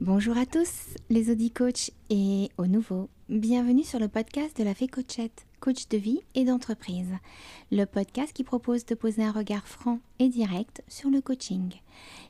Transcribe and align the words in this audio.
Bonjour 0.00 0.36
à 0.36 0.46
tous 0.46 0.96
les 1.10 1.30
Audi 1.30 1.50
Coach 1.52 1.92
et 2.10 2.48
aux 2.58 2.66
nouveaux. 2.66 3.08
Bienvenue 3.28 3.84
sur 3.84 4.00
le 4.00 4.08
podcast 4.08 4.58
de 4.58 4.64
la 4.64 4.74
Fée 4.74 4.88
Coachette, 4.88 5.46
coach 5.60 5.86
de 5.88 5.96
vie 5.98 6.20
et 6.34 6.44
d'entreprise. 6.44 7.12
Le 7.70 7.84
podcast 7.84 8.32
qui 8.32 8.42
propose 8.42 8.84
de 8.84 8.96
poser 8.96 9.22
un 9.22 9.30
regard 9.30 9.68
franc 9.68 10.00
et 10.18 10.28
direct 10.28 10.82
sur 10.88 11.08
le 11.08 11.20
coaching. 11.20 11.74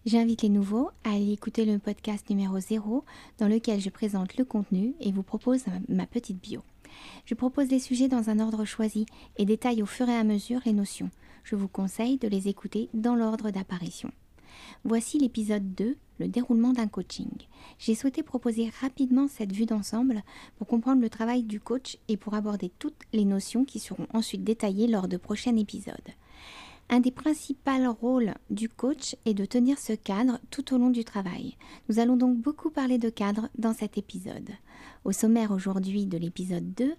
J'invite 0.04 0.42
les 0.42 0.50
nouveaux 0.50 0.90
à 1.04 1.14
aller 1.14 1.32
écouter 1.32 1.64
le 1.64 1.78
podcast 1.78 2.28
numéro 2.28 2.58
0 2.58 3.04
dans 3.38 3.48
lequel 3.48 3.80
je 3.80 3.90
présente 3.90 4.36
le 4.36 4.44
contenu 4.44 4.94
et 5.00 5.12
vous 5.12 5.22
propose 5.22 5.64
ma 5.88 6.06
petite 6.06 6.42
bio. 6.42 6.62
Je 7.24 7.34
propose 7.34 7.70
les 7.70 7.78
sujets 7.78 8.08
dans 8.08 8.28
un 8.28 8.38
ordre 8.38 8.66
choisi 8.66 9.06
et 9.38 9.46
détaille 9.46 9.82
au 9.82 9.86
fur 9.86 10.08
et 10.08 10.16
à 10.16 10.24
mesure 10.24 10.60
les 10.66 10.74
notions. 10.74 11.10
Je 11.44 11.56
vous 11.56 11.68
conseille 11.68 12.18
de 12.18 12.28
les 12.28 12.48
écouter 12.48 12.90
dans 12.92 13.14
l'ordre 13.14 13.50
d'apparition. 13.50 14.10
Voici 14.84 15.18
l'épisode 15.18 15.74
2, 15.74 15.96
le 16.18 16.28
déroulement 16.28 16.72
d'un 16.72 16.88
coaching. 16.88 17.30
J'ai 17.78 17.94
souhaité 17.94 18.22
proposer 18.22 18.70
rapidement 18.80 19.28
cette 19.28 19.52
vue 19.52 19.66
d'ensemble 19.66 20.22
pour 20.56 20.66
comprendre 20.66 21.02
le 21.02 21.10
travail 21.10 21.42
du 21.42 21.60
coach 21.60 21.98
et 22.08 22.16
pour 22.16 22.34
aborder 22.34 22.70
toutes 22.78 23.02
les 23.12 23.24
notions 23.24 23.64
qui 23.64 23.78
seront 23.78 24.06
ensuite 24.12 24.44
détaillées 24.44 24.86
lors 24.86 25.08
de 25.08 25.16
prochains 25.16 25.56
épisodes. 25.56 25.96
Un 26.88 27.00
des 27.00 27.10
principaux 27.10 27.92
rôles 28.00 28.34
du 28.50 28.68
coach 28.68 29.16
est 29.24 29.34
de 29.34 29.44
tenir 29.44 29.78
ce 29.78 29.94
cadre 29.94 30.38
tout 30.50 30.74
au 30.74 30.78
long 30.78 30.90
du 30.90 31.04
travail. 31.04 31.56
Nous 31.88 31.98
allons 31.98 32.16
donc 32.16 32.36
beaucoup 32.36 32.70
parler 32.70 32.98
de 32.98 33.08
cadre 33.08 33.48
dans 33.56 33.72
cet 33.72 33.96
épisode. 33.96 34.50
Au 35.04 35.12
sommaire 35.12 35.52
aujourd'hui 35.52 36.06
de 36.06 36.18
l'épisode 36.18 36.74
2, 36.74 36.94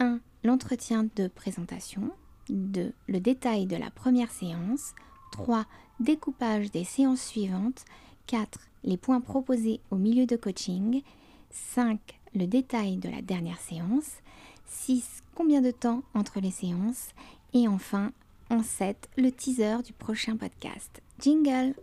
1. 0.00 0.20
L'entretien 0.44 1.08
de 1.16 1.28
présentation. 1.28 2.10
2. 2.50 2.92
Le 3.08 3.20
détail 3.20 3.66
de 3.66 3.76
la 3.76 3.90
première 3.90 4.30
séance. 4.30 4.94
3. 5.32 5.64
Découpage 6.00 6.70
des 6.70 6.84
séances 6.84 7.22
suivantes. 7.22 7.84
4. 8.26 8.58
Les 8.84 8.96
points 8.96 9.20
proposés 9.20 9.80
au 9.90 9.96
milieu 9.96 10.26
de 10.26 10.36
coaching. 10.36 11.02
5. 11.50 11.98
Le 12.34 12.46
détail 12.46 12.96
de 12.96 13.08
la 13.08 13.22
dernière 13.22 13.58
séance. 13.60 14.10
6. 14.66 15.22
Combien 15.34 15.62
de 15.62 15.70
temps 15.70 16.02
entre 16.14 16.40
les 16.40 16.50
séances. 16.50 17.08
Et 17.54 17.68
enfin, 17.68 18.12
en 18.50 18.62
7, 18.62 19.08
le 19.16 19.30
teaser 19.30 19.82
du 19.84 19.92
prochain 19.92 20.36
podcast. 20.36 21.02
Jingle 21.20 21.74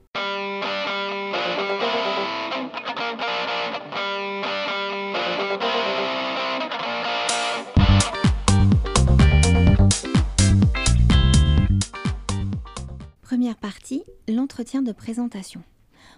Première 13.54 13.72
partie, 13.72 14.04
l'entretien 14.28 14.82
de 14.82 14.92
présentation. 14.92 15.62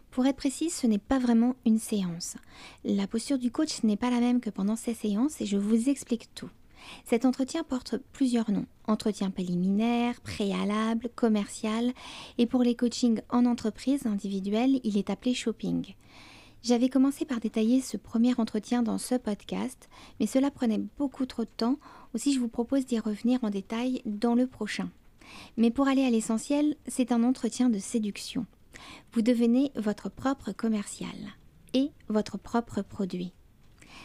Pour 0.10 0.26
être 0.26 0.38
précise, 0.38 0.74
ce 0.74 0.88
n'est 0.88 0.98
pas 0.98 1.20
vraiment 1.20 1.56
une 1.66 1.80
séance. 1.80 2.38
La 2.86 3.08
posture 3.08 3.38
du 3.38 3.52
coach 3.52 3.84
n'est 3.84 3.98
pas 3.98 4.10
la 4.10 4.22
même 4.22 4.40
que 4.40 4.50
pendant 4.50 4.78
ces 4.78 4.94
séances 4.94 5.42
et 5.42 5.46
je 5.46 5.58
vous 5.58 5.90
explique 5.90 6.34
tout. 6.34 6.50
Cet 7.04 7.26
entretien 7.26 7.66
porte 7.66 7.98
plusieurs 8.14 8.52
noms. 8.52 8.68
Entretien 8.88 9.32
préliminaire, 9.32 10.22
préalable, 10.22 11.10
commercial 11.14 11.92
et 12.38 12.46
pour 12.46 12.64
les 12.64 12.76
coachings 12.76 13.20
en 13.30 13.46
entreprise 13.46 14.06
individuelle, 14.06 14.80
il 14.86 14.98
est 14.98 15.10
appelé 15.10 15.34
shopping. 15.34 15.94
J'avais 16.64 16.88
commencé 16.88 17.26
par 17.26 17.42
détailler 17.42 17.82
ce 17.82 17.98
premier 17.98 18.40
entretien 18.40 18.82
dans 18.82 18.98
ce 18.98 19.16
podcast, 19.16 19.90
mais 20.22 20.28
cela 20.28 20.52
prenait 20.52 20.82
beaucoup 20.98 21.26
trop 21.26 21.44
de 21.44 21.50
temps, 21.58 21.80
aussi 22.14 22.34
je 22.34 22.40
vous 22.40 22.48
propose 22.48 22.86
d'y 22.86 22.98
revenir 22.98 23.44
en 23.44 23.50
détail 23.50 24.02
dans 24.06 24.36
le 24.36 24.48
prochain. 24.48 24.90
Mais 25.58 25.72
pour 25.72 25.88
aller 25.88 26.04
à 26.04 26.10
l'essentiel, 26.10 26.76
c'est 26.88 27.12
un 27.12 27.24
entretien 27.24 27.70
de 27.70 27.80
séduction. 27.80 28.46
Vous 29.14 29.22
devenez 29.22 29.72
votre 29.76 30.10
propre 30.10 30.52
commercial 30.52 31.16
et 31.74 31.92
votre 32.10 32.38
propre 32.38 32.82
produit. 32.82 33.34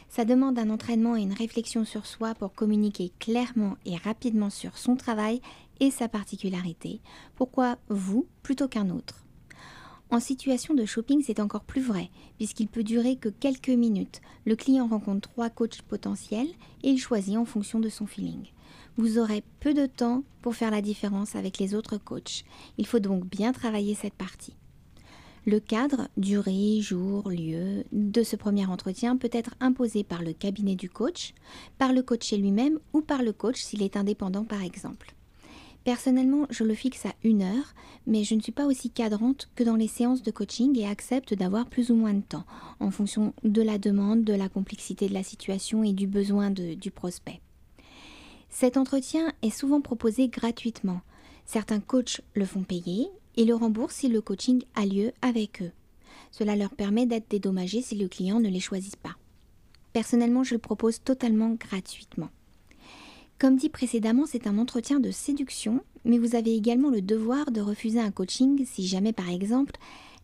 Ça 0.08 0.24
demande 0.24 0.58
un 0.58 0.70
entraînement 0.70 1.16
et 1.16 1.22
une 1.22 1.32
réflexion 1.32 1.84
sur 1.84 2.06
soi 2.06 2.34
pour 2.34 2.52
communiquer 2.52 3.12
clairement 3.18 3.76
et 3.84 3.96
rapidement 3.96 4.50
sur 4.50 4.78
son 4.78 4.97
travail 4.97 5.41
et 5.80 5.91
sa 5.91 6.09
particularité. 6.09 7.00
Pourquoi 7.34 7.78
vous 7.88 8.26
plutôt 8.42 8.69
qu'un 8.69 8.91
autre? 8.91 9.25
En 10.10 10.19
situation 10.19 10.75
de 10.75 10.84
shopping, 10.84 11.22
c'est 11.25 11.38
encore 11.38 11.62
plus 11.62 11.82
vrai, 11.82 12.10
puisqu'il 12.36 12.66
peut 12.66 12.82
durer 12.82 13.14
que 13.14 13.28
quelques 13.28 13.69
minutes. 13.69 14.20
Le 14.44 14.56
client 14.56 14.88
rencontre 14.88 15.28
trois 15.28 15.50
coachs 15.50 15.82
potentiels 15.82 16.48
et 16.82 16.91
il 16.91 16.98
choisit 16.98 17.36
en 17.36 17.44
fonction 17.44 17.78
de 17.78 17.88
son 17.88 18.06
feeling. 18.06 18.47
Vous 18.97 19.19
aurez 19.19 19.43
peu 19.61 19.73
de 19.73 19.87
temps 19.87 20.25
pour 20.43 20.55
faire 20.55 20.71
la 20.71 20.83
différence 20.83 21.37
avec 21.37 21.59
les 21.59 21.75
autres 21.75 21.97
coachs. 21.97 22.45
Il 22.78 22.87
faut 22.87 22.99
donc 22.99 23.25
bien 23.25 23.53
travailler 23.53 23.95
cette 23.95 24.15
partie. 24.15 24.55
Le 25.47 25.59
cadre, 25.59 26.09
durée, 26.19 26.81
jour, 26.83 27.31
lieu 27.31 27.84
de 27.93 28.23
ce 28.23 28.37
premier 28.37 28.67
entretien 28.67 29.17
peut 29.17 29.31
être 29.33 29.55
imposé 29.61 30.05
par 30.05 30.23
le 30.23 30.34
cabinet 30.34 30.77
du 30.77 30.91
coach, 30.91 31.33
par 31.78 31.95
le 31.95 32.03
coaché 32.03 32.37
lui-même 32.37 32.78
ou 32.93 33.01
par 33.01 33.23
le 33.23 33.33
coach 33.33 33.62
s'il 33.62 33.83
est 33.83 33.97
indépendant 33.97 34.45
par 34.45 34.62
exemple. 34.62 35.15
Personnellement, 35.84 36.47
je 36.51 36.62
le 36.62 36.75
fixe 36.75 37.07
à 37.07 37.15
une 37.25 37.41
heure, 37.41 37.75
mais 38.07 38.22
je 38.22 38.34
ne 38.34 38.41
suis 38.41 38.53
pas 38.53 38.67
aussi 38.67 38.91
cadrante 38.91 39.49
que 39.55 39.65
dans 39.65 39.77
les 39.77 39.89
séances 39.89 40.22
de 40.22 40.31
coaching 40.31 40.78
et 40.78 40.87
accepte 40.87 41.33
d'avoir 41.33 41.67
plus 41.67 41.91
ou 41.91 41.95
moins 41.95 42.12
de 42.12 42.21
temps, 42.21 42.45
en 42.78 42.91
fonction 42.91 43.33
de 43.43 43.62
la 43.62 43.78
demande, 43.78 44.25
de 44.25 44.34
la 44.34 44.51
complexité 44.51 45.09
de 45.09 45.15
la 45.15 45.22
situation 45.22 45.83
et 45.83 45.95
du 45.95 46.07
besoin 46.07 46.51
du 46.51 46.91
prospect. 46.91 47.41
Cet 48.50 48.77
entretien 48.77 49.33
est 49.43 49.50
souvent 49.50 49.81
proposé 49.81 50.28
gratuitement. 50.28 51.00
Certains 51.47 51.81
coachs 51.81 52.21
le 52.34 52.44
font 52.44 52.62
payer 52.62 53.09
et 53.37 53.44
le 53.44 53.55
remboursent 53.55 53.97
si 53.97 54.09
le 54.09 54.21
coaching 54.21 54.62
a 54.75 54.84
lieu 54.84 55.12
avec 55.22 55.62
eux. 55.62 55.71
Cela 56.33 56.56
leur 56.56 56.71
permet 56.71 57.06
d'être 57.06 57.31
dédommagés 57.31 57.81
si 57.81 57.97
le 57.97 58.09
client 58.09 58.41
ne 58.41 58.49
les 58.49 58.60
choisit 58.60 58.97
pas. 58.97 59.16
Personnellement, 59.93 60.44
je 60.44 60.55
le 60.55 60.60
propose 60.60 61.03
totalement 61.03 61.50
gratuitement. 61.50 62.28
Comme 63.39 63.56
dit 63.56 63.71
précédemment, 63.71 64.27
c'est 64.27 64.47
un 64.47 64.59
entretien 64.59 65.00
de 65.00 65.10
séduction, 65.10 65.81
mais 66.05 66.19
vous 66.19 66.34
avez 66.34 66.55
également 66.55 66.91
le 66.91 67.00
devoir 67.00 67.50
de 67.50 67.60
refuser 67.60 68.00
un 68.00 68.10
coaching 68.10 68.66
si 68.66 68.87
jamais, 68.87 69.12
par 69.12 69.31
exemple, 69.31 69.72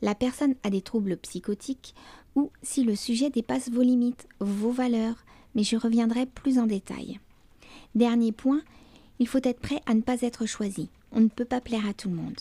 la 0.03 0.15
personne 0.15 0.55
a 0.63 0.71
des 0.71 0.83
troubles 0.83 1.17
psychotiques 1.17 1.95
ou 2.35 2.51
si 2.63 2.85
le 2.85 2.95
sujet 2.95 3.31
dépasse 3.31 3.71
vos 3.71 3.83
limites, 3.83 4.29
vos 4.41 4.71
valeurs, 4.71 5.25
mais 5.55 5.63
je 5.63 5.77
reviendrai 5.77 6.27
plus 6.27 6.59
en 6.59 6.67
détail. 6.67 7.19
Dernier 7.97 8.31
point, 8.31 8.61
il 9.19 9.27
faut 9.27 9.41
être 9.43 9.59
prêt 9.59 9.81
à 9.87 9.95
ne 9.95 10.03
pas 10.03 10.21
être 10.21 10.45
choisi. 10.45 10.91
On 11.13 11.21
ne 11.21 11.29
peut 11.29 11.47
pas 11.47 11.63
plaire 11.63 11.89
à 11.89 11.95
tout 11.95 12.11
le 12.11 12.17
monde. 12.17 12.39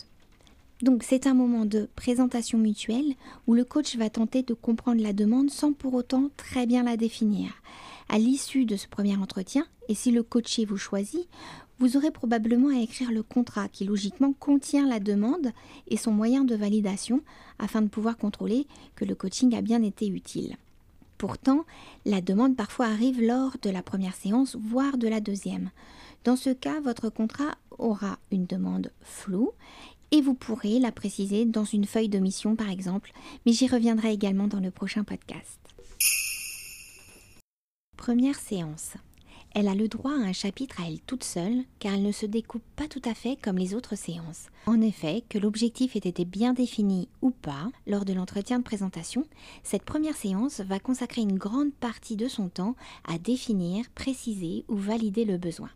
Donc 0.82 1.02
c'est 1.02 1.26
un 1.26 1.32
moment 1.32 1.64
de 1.64 1.88
présentation 1.96 2.58
mutuelle 2.58 3.14
où 3.46 3.54
le 3.54 3.64
coach 3.64 3.96
va 3.96 4.10
tenter 4.10 4.42
de 4.42 4.52
comprendre 4.52 5.02
la 5.02 5.14
demande 5.14 5.48
sans 5.48 5.72
pour 5.72 5.94
autant 5.94 6.28
très 6.36 6.66
bien 6.66 6.82
la 6.82 6.98
définir. 6.98 7.62
À 8.10 8.18
l'issue 8.18 8.66
de 8.66 8.76
ce 8.76 8.86
premier 8.86 9.16
entretien, 9.16 9.64
et 9.88 9.94
si 9.94 10.10
le 10.10 10.22
coaché 10.22 10.66
vous 10.66 10.76
choisit, 10.76 11.26
vous 11.78 11.96
aurez 11.96 12.10
probablement 12.10 12.68
à 12.68 12.82
écrire 12.82 13.10
le 13.10 13.22
contrat 13.22 13.68
qui 13.68 13.86
logiquement 13.86 14.34
contient 14.34 14.86
la 14.86 15.00
demande 15.00 15.52
et 15.88 15.96
son 15.96 16.12
moyen 16.12 16.44
de 16.44 16.54
validation 16.54 17.22
afin 17.58 17.80
de 17.80 17.88
pouvoir 17.88 18.18
contrôler 18.18 18.66
que 18.94 19.06
le 19.06 19.14
coaching 19.14 19.54
a 19.54 19.62
bien 19.62 19.82
été 19.82 20.06
utile. 20.06 20.58
Pourtant, 21.18 21.64
la 22.04 22.20
demande 22.20 22.56
parfois 22.56 22.86
arrive 22.86 23.22
lors 23.22 23.56
de 23.62 23.70
la 23.70 23.82
première 23.82 24.14
séance, 24.14 24.56
voire 24.56 24.98
de 24.98 25.08
la 25.08 25.20
deuxième. 25.20 25.70
Dans 26.24 26.36
ce 26.36 26.50
cas, 26.50 26.80
votre 26.80 27.08
contrat 27.08 27.56
aura 27.78 28.18
une 28.30 28.46
demande 28.46 28.90
floue 29.00 29.52
et 30.10 30.20
vous 30.20 30.34
pourrez 30.34 30.78
la 30.78 30.92
préciser 30.92 31.44
dans 31.44 31.64
une 31.64 31.86
feuille 31.86 32.08
de 32.08 32.18
mission 32.18 32.56
par 32.56 32.70
exemple, 32.70 33.12
mais 33.44 33.52
j'y 33.52 33.66
reviendrai 33.66 34.12
également 34.12 34.46
dans 34.46 34.60
le 34.60 34.70
prochain 34.70 35.04
podcast. 35.04 35.58
Première 37.96 38.38
séance. 38.38 38.94
Elle 39.58 39.68
a 39.68 39.74
le 39.74 39.88
droit 39.88 40.12
à 40.12 40.16
un 40.16 40.34
chapitre 40.34 40.82
à 40.82 40.86
elle 40.86 41.00
toute 41.00 41.24
seule, 41.24 41.64
car 41.78 41.94
elle 41.94 42.02
ne 42.02 42.12
se 42.12 42.26
découpe 42.26 42.62
pas 42.76 42.88
tout 42.88 43.00
à 43.06 43.14
fait 43.14 43.38
comme 43.40 43.56
les 43.56 43.74
autres 43.74 43.96
séances. 43.96 44.50
En 44.66 44.82
effet, 44.82 45.24
que 45.30 45.38
l'objectif 45.38 45.96
ait 45.96 46.00
été 46.00 46.26
bien 46.26 46.52
défini 46.52 47.08
ou 47.22 47.30
pas 47.30 47.70
lors 47.86 48.04
de 48.04 48.12
l'entretien 48.12 48.58
de 48.58 48.64
présentation, 48.64 49.24
cette 49.62 49.86
première 49.86 50.14
séance 50.14 50.60
va 50.60 50.78
consacrer 50.78 51.22
une 51.22 51.38
grande 51.38 51.72
partie 51.72 52.16
de 52.16 52.28
son 52.28 52.50
temps 52.50 52.76
à 53.08 53.16
définir, 53.16 53.88
préciser 53.94 54.66
ou 54.68 54.76
valider 54.76 55.24
le 55.24 55.38
besoin. 55.38 55.70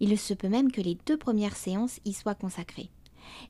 Il 0.00 0.18
se 0.18 0.32
peut 0.32 0.48
même 0.48 0.72
que 0.72 0.80
les 0.80 0.96
deux 1.04 1.18
premières 1.18 1.56
séances 1.56 2.00
y 2.06 2.14
soient 2.14 2.34
consacrées. 2.34 2.88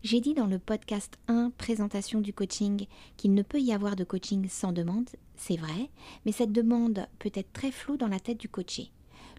J'ai 0.02 0.20
dit 0.20 0.34
dans 0.34 0.48
le 0.48 0.58
podcast 0.58 1.20
1 1.28 1.52
Présentation 1.56 2.20
du 2.20 2.32
coaching 2.32 2.87
qu'il 3.16 3.32
ne 3.32 3.42
peut 3.42 3.60
y 3.60 3.72
avoir 3.72 3.94
de 3.94 4.02
coaching 4.02 4.48
sans 4.48 4.72
demande, 4.72 5.08
c'est 5.37 5.56
vrai, 5.56 5.88
mais 6.26 6.32
cette 6.32 6.50
demande 6.50 7.06
peut 7.20 7.31
être 7.32 7.52
très 7.52 7.70
floue 7.70 7.96
dans 7.96 8.08
la 8.08 8.19
tête 8.19 8.40
du 8.40 8.48
coaché 8.48 8.90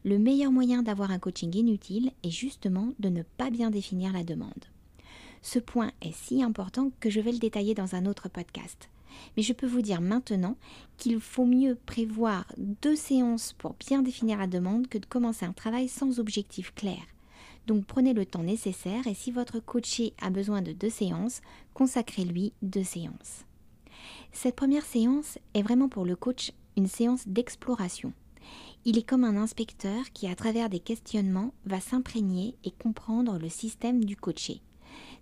le 0.03 0.19
meilleur 0.19 0.51
moyen 0.51 0.83
d'avoir 0.83 1.11
un 1.11 1.19
coaching 1.19 1.55
inutile 1.55 2.11
est 2.23 2.29
justement 2.29 2.94
de 3.00 3.09
ne 3.09 3.23
pas 3.23 3.50
bien 3.50 3.69
définir 3.69 4.11
la 4.11 4.23
demande. 4.23 4.65
Ce 5.41 5.59
point 5.59 5.91
est 6.01 6.15
si 6.15 6.44
important 6.44 6.91
que 7.00 7.09
je 7.09 7.19
vais 7.19 7.31
le 7.31 7.39
détailler 7.39 7.73
dans 7.73 7.95
un 7.95 8.05
autre 8.05 8.29
podcast. 8.29 8.89
Mais 9.38 9.44
je 9.44 9.53
peux 9.53 9.67
vous 9.67 9.81
dire 9.81 10.01
maintenant 10.01 10.57
qu'il 10.97 11.19
faut 11.19 11.45
mieux 11.45 11.77
prévoir 11.85 12.51
deux 12.57 12.95
séances 12.95 13.53
pour 13.53 13.75
bien 13.75 14.01
définir 14.01 14.39
la 14.39 14.47
demande 14.47 14.88
que 14.88 14.97
de 14.97 15.05
commencer 15.05 15.45
un 15.45 15.53
travail 15.53 15.88
sans 15.88 16.19
objectif 16.19 16.73
clair. 16.73 17.01
Donc 17.67 17.85
prenez 17.85 18.13
le 18.13 18.25
temps 18.25 18.44
nécessaire 18.44 19.07
et 19.07 19.13
si 19.13 19.31
votre 19.31 19.59
coaché 19.59 20.13
a 20.21 20.29
besoin 20.29 20.61
de 20.61 20.73
deux 20.73 20.89
séances, 20.89 21.41
consacrez-lui 21.73 22.51
deux 22.61 22.83
séances. 22.83 23.45
Cette 24.31 24.55
première 24.55 24.85
séance 24.85 25.38
est 25.53 25.61
vraiment 25.61 25.88
pour 25.88 26.03
le 26.03 26.15
coach 26.15 26.51
une 26.75 26.88
séance 26.88 27.27
d'exploration. 27.27 28.11
Il 28.85 28.97
est 28.97 29.07
comme 29.07 29.24
un 29.24 29.38
inspecteur 29.38 30.12
qui, 30.13 30.27
à 30.27 30.35
travers 30.35 30.69
des 30.69 30.80
questionnements, 30.80 31.53
va 31.65 31.80
s'imprégner 31.80 32.56
et 32.65 32.71
comprendre 32.71 33.39
le 33.39 33.47
système 33.47 34.03
du 34.03 34.18
coaché. 34.18 34.62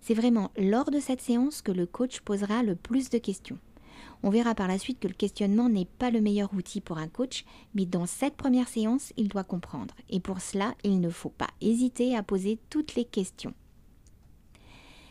C'est 0.00 0.14
vraiment 0.14 0.50
lors 0.56 0.90
de 0.90 0.98
cette 0.98 1.20
séance 1.20 1.62
que 1.62 1.70
le 1.70 1.86
coach 1.86 2.20
posera 2.20 2.64
le 2.64 2.74
plus 2.74 3.08
de 3.08 3.18
questions. 3.18 3.58
On 4.24 4.30
verra 4.30 4.56
par 4.56 4.66
la 4.66 4.78
suite 4.78 4.98
que 4.98 5.06
le 5.06 5.14
questionnement 5.14 5.68
n'est 5.68 5.84
pas 5.84 6.10
le 6.10 6.20
meilleur 6.20 6.52
outil 6.54 6.80
pour 6.80 6.98
un 6.98 7.06
coach, 7.06 7.44
mais 7.74 7.86
dans 7.86 8.06
cette 8.06 8.36
première 8.36 8.68
séance, 8.68 9.12
il 9.16 9.28
doit 9.28 9.44
comprendre. 9.44 9.94
Et 10.10 10.18
pour 10.18 10.40
cela, 10.40 10.74
il 10.82 11.00
ne 11.00 11.10
faut 11.10 11.30
pas 11.30 11.50
hésiter 11.60 12.16
à 12.16 12.24
poser 12.24 12.58
toutes 12.68 12.96
les 12.96 13.04
questions. 13.04 13.54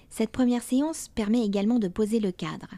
Cette 0.09 0.31
première 0.31 0.63
séance 0.63 1.07
permet 1.07 1.45
également 1.45 1.79
de 1.79 1.87
poser 1.87 2.19
le 2.19 2.33
cadre. 2.33 2.69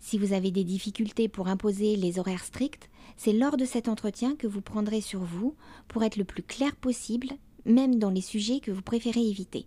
Si 0.00 0.18
vous 0.18 0.32
avez 0.32 0.50
des 0.50 0.64
difficultés 0.64 1.28
pour 1.28 1.46
imposer 1.46 1.94
les 1.94 2.18
horaires 2.18 2.44
stricts, 2.44 2.88
c'est 3.16 3.32
lors 3.32 3.56
de 3.56 3.64
cet 3.64 3.88
entretien 3.88 4.36
que 4.36 4.46
vous 4.46 4.60
prendrez 4.60 5.00
sur 5.00 5.20
vous 5.20 5.54
pour 5.88 6.02
être 6.04 6.16
le 6.16 6.24
plus 6.24 6.42
clair 6.42 6.76
possible, 6.76 7.28
même 7.64 7.98
dans 7.98 8.10
les 8.10 8.20
sujets 8.20 8.60
que 8.60 8.70
vous 8.70 8.82
préférez 8.82 9.26
éviter. 9.26 9.66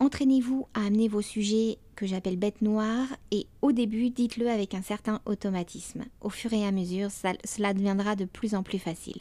Entraînez-vous 0.00 0.66
à 0.74 0.86
amener 0.86 1.06
vos 1.06 1.22
sujets 1.22 1.78
que 1.94 2.06
j'appelle 2.06 2.36
bêtes 2.36 2.60
noires 2.60 3.06
et 3.30 3.46
au 3.60 3.70
début, 3.70 4.10
dites-le 4.10 4.50
avec 4.50 4.74
un 4.74 4.82
certain 4.82 5.20
automatisme. 5.26 6.04
Au 6.20 6.28
fur 6.28 6.52
et 6.52 6.66
à 6.66 6.72
mesure, 6.72 7.10
cela 7.10 7.72
deviendra 7.72 8.16
de 8.16 8.24
plus 8.24 8.54
en 8.56 8.64
plus 8.64 8.80
facile. 8.80 9.20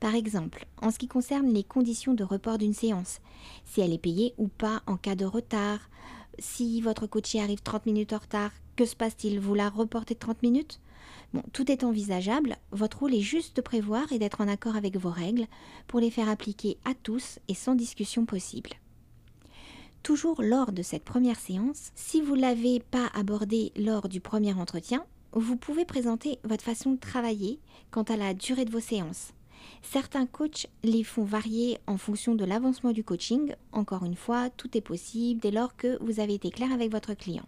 Par 0.00 0.14
exemple, 0.14 0.66
en 0.82 0.90
ce 0.90 0.98
qui 0.98 1.08
concerne 1.08 1.54
les 1.54 1.62
conditions 1.62 2.12
de 2.12 2.24
report 2.24 2.58
d'une 2.58 2.74
séance, 2.74 3.20
si 3.64 3.80
elle 3.80 3.92
est 3.92 3.98
payée 3.98 4.34
ou 4.36 4.48
pas 4.48 4.82
en 4.86 4.96
cas 4.96 5.14
de 5.14 5.24
retard, 5.24 5.78
si 6.38 6.82
votre 6.82 7.06
coaché 7.06 7.40
arrive 7.40 7.62
30 7.62 7.86
minutes 7.86 8.12
en 8.12 8.18
retard, 8.18 8.50
que 8.76 8.84
se 8.84 8.96
passe-t-il? 8.96 9.40
Vous 9.40 9.54
la 9.54 9.70
reportez 9.70 10.14
de 10.14 10.18
30 10.18 10.42
minutes? 10.42 10.80
Tout 11.52 11.70
est 11.70 11.84
envisageable, 11.84 12.56
votre 12.72 13.00
rôle 13.00 13.14
est 13.14 13.20
juste 13.20 13.56
de 13.56 13.62
prévoir 13.62 14.12
et 14.12 14.18
d'être 14.18 14.40
en 14.40 14.48
accord 14.48 14.76
avec 14.76 14.96
vos 14.96 15.10
règles 15.10 15.46
pour 15.86 16.00
les 16.00 16.10
faire 16.10 16.28
appliquer 16.28 16.76
à 16.84 16.94
tous 16.94 17.38
et 17.48 17.54
sans 17.54 17.74
discussion 17.74 18.26
possible. 18.26 18.70
Toujours 20.02 20.42
lors 20.42 20.72
de 20.72 20.82
cette 20.82 21.04
première 21.04 21.38
séance, 21.38 21.92
si 21.94 22.20
vous 22.20 22.36
ne 22.36 22.40
l'avez 22.40 22.80
pas 22.80 23.08
abordé 23.14 23.72
lors 23.76 24.08
du 24.08 24.20
premier 24.20 24.52
entretien, 24.52 25.04
vous 25.32 25.56
pouvez 25.56 25.84
présenter 25.84 26.38
votre 26.44 26.64
façon 26.64 26.92
de 26.92 27.00
travailler 27.00 27.60
quant 27.90 28.02
à 28.02 28.16
la 28.16 28.34
durée 28.34 28.64
de 28.64 28.72
vos 28.72 28.80
séances. 28.80 29.32
Certains 29.82 30.26
coachs 30.26 30.66
les 30.82 31.04
font 31.04 31.24
varier 31.24 31.78
en 31.86 31.96
fonction 31.96 32.34
de 32.34 32.44
l'avancement 32.44 32.92
du 32.92 33.04
coaching. 33.04 33.54
Encore 33.70 34.04
une 34.04 34.16
fois, 34.16 34.50
tout 34.50 34.76
est 34.76 34.82
possible 34.82 35.40
dès 35.40 35.50
lors 35.50 35.76
que 35.76 36.02
vous 36.02 36.20
avez 36.20 36.34
été 36.34 36.50
clair 36.50 36.72
avec 36.72 36.90
votre 36.90 37.14
client. 37.14 37.46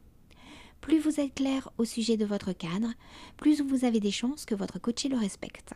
Plus 0.84 0.98
vous 0.98 1.18
êtes 1.18 1.34
clair 1.34 1.70
au 1.78 1.86
sujet 1.86 2.18
de 2.18 2.26
votre 2.26 2.52
cadre, 2.52 2.92
plus 3.38 3.62
vous 3.62 3.86
avez 3.86 4.00
des 4.00 4.10
chances 4.10 4.44
que 4.44 4.54
votre 4.54 4.78
coaché 4.78 5.08
le 5.08 5.16
respecte. 5.16 5.72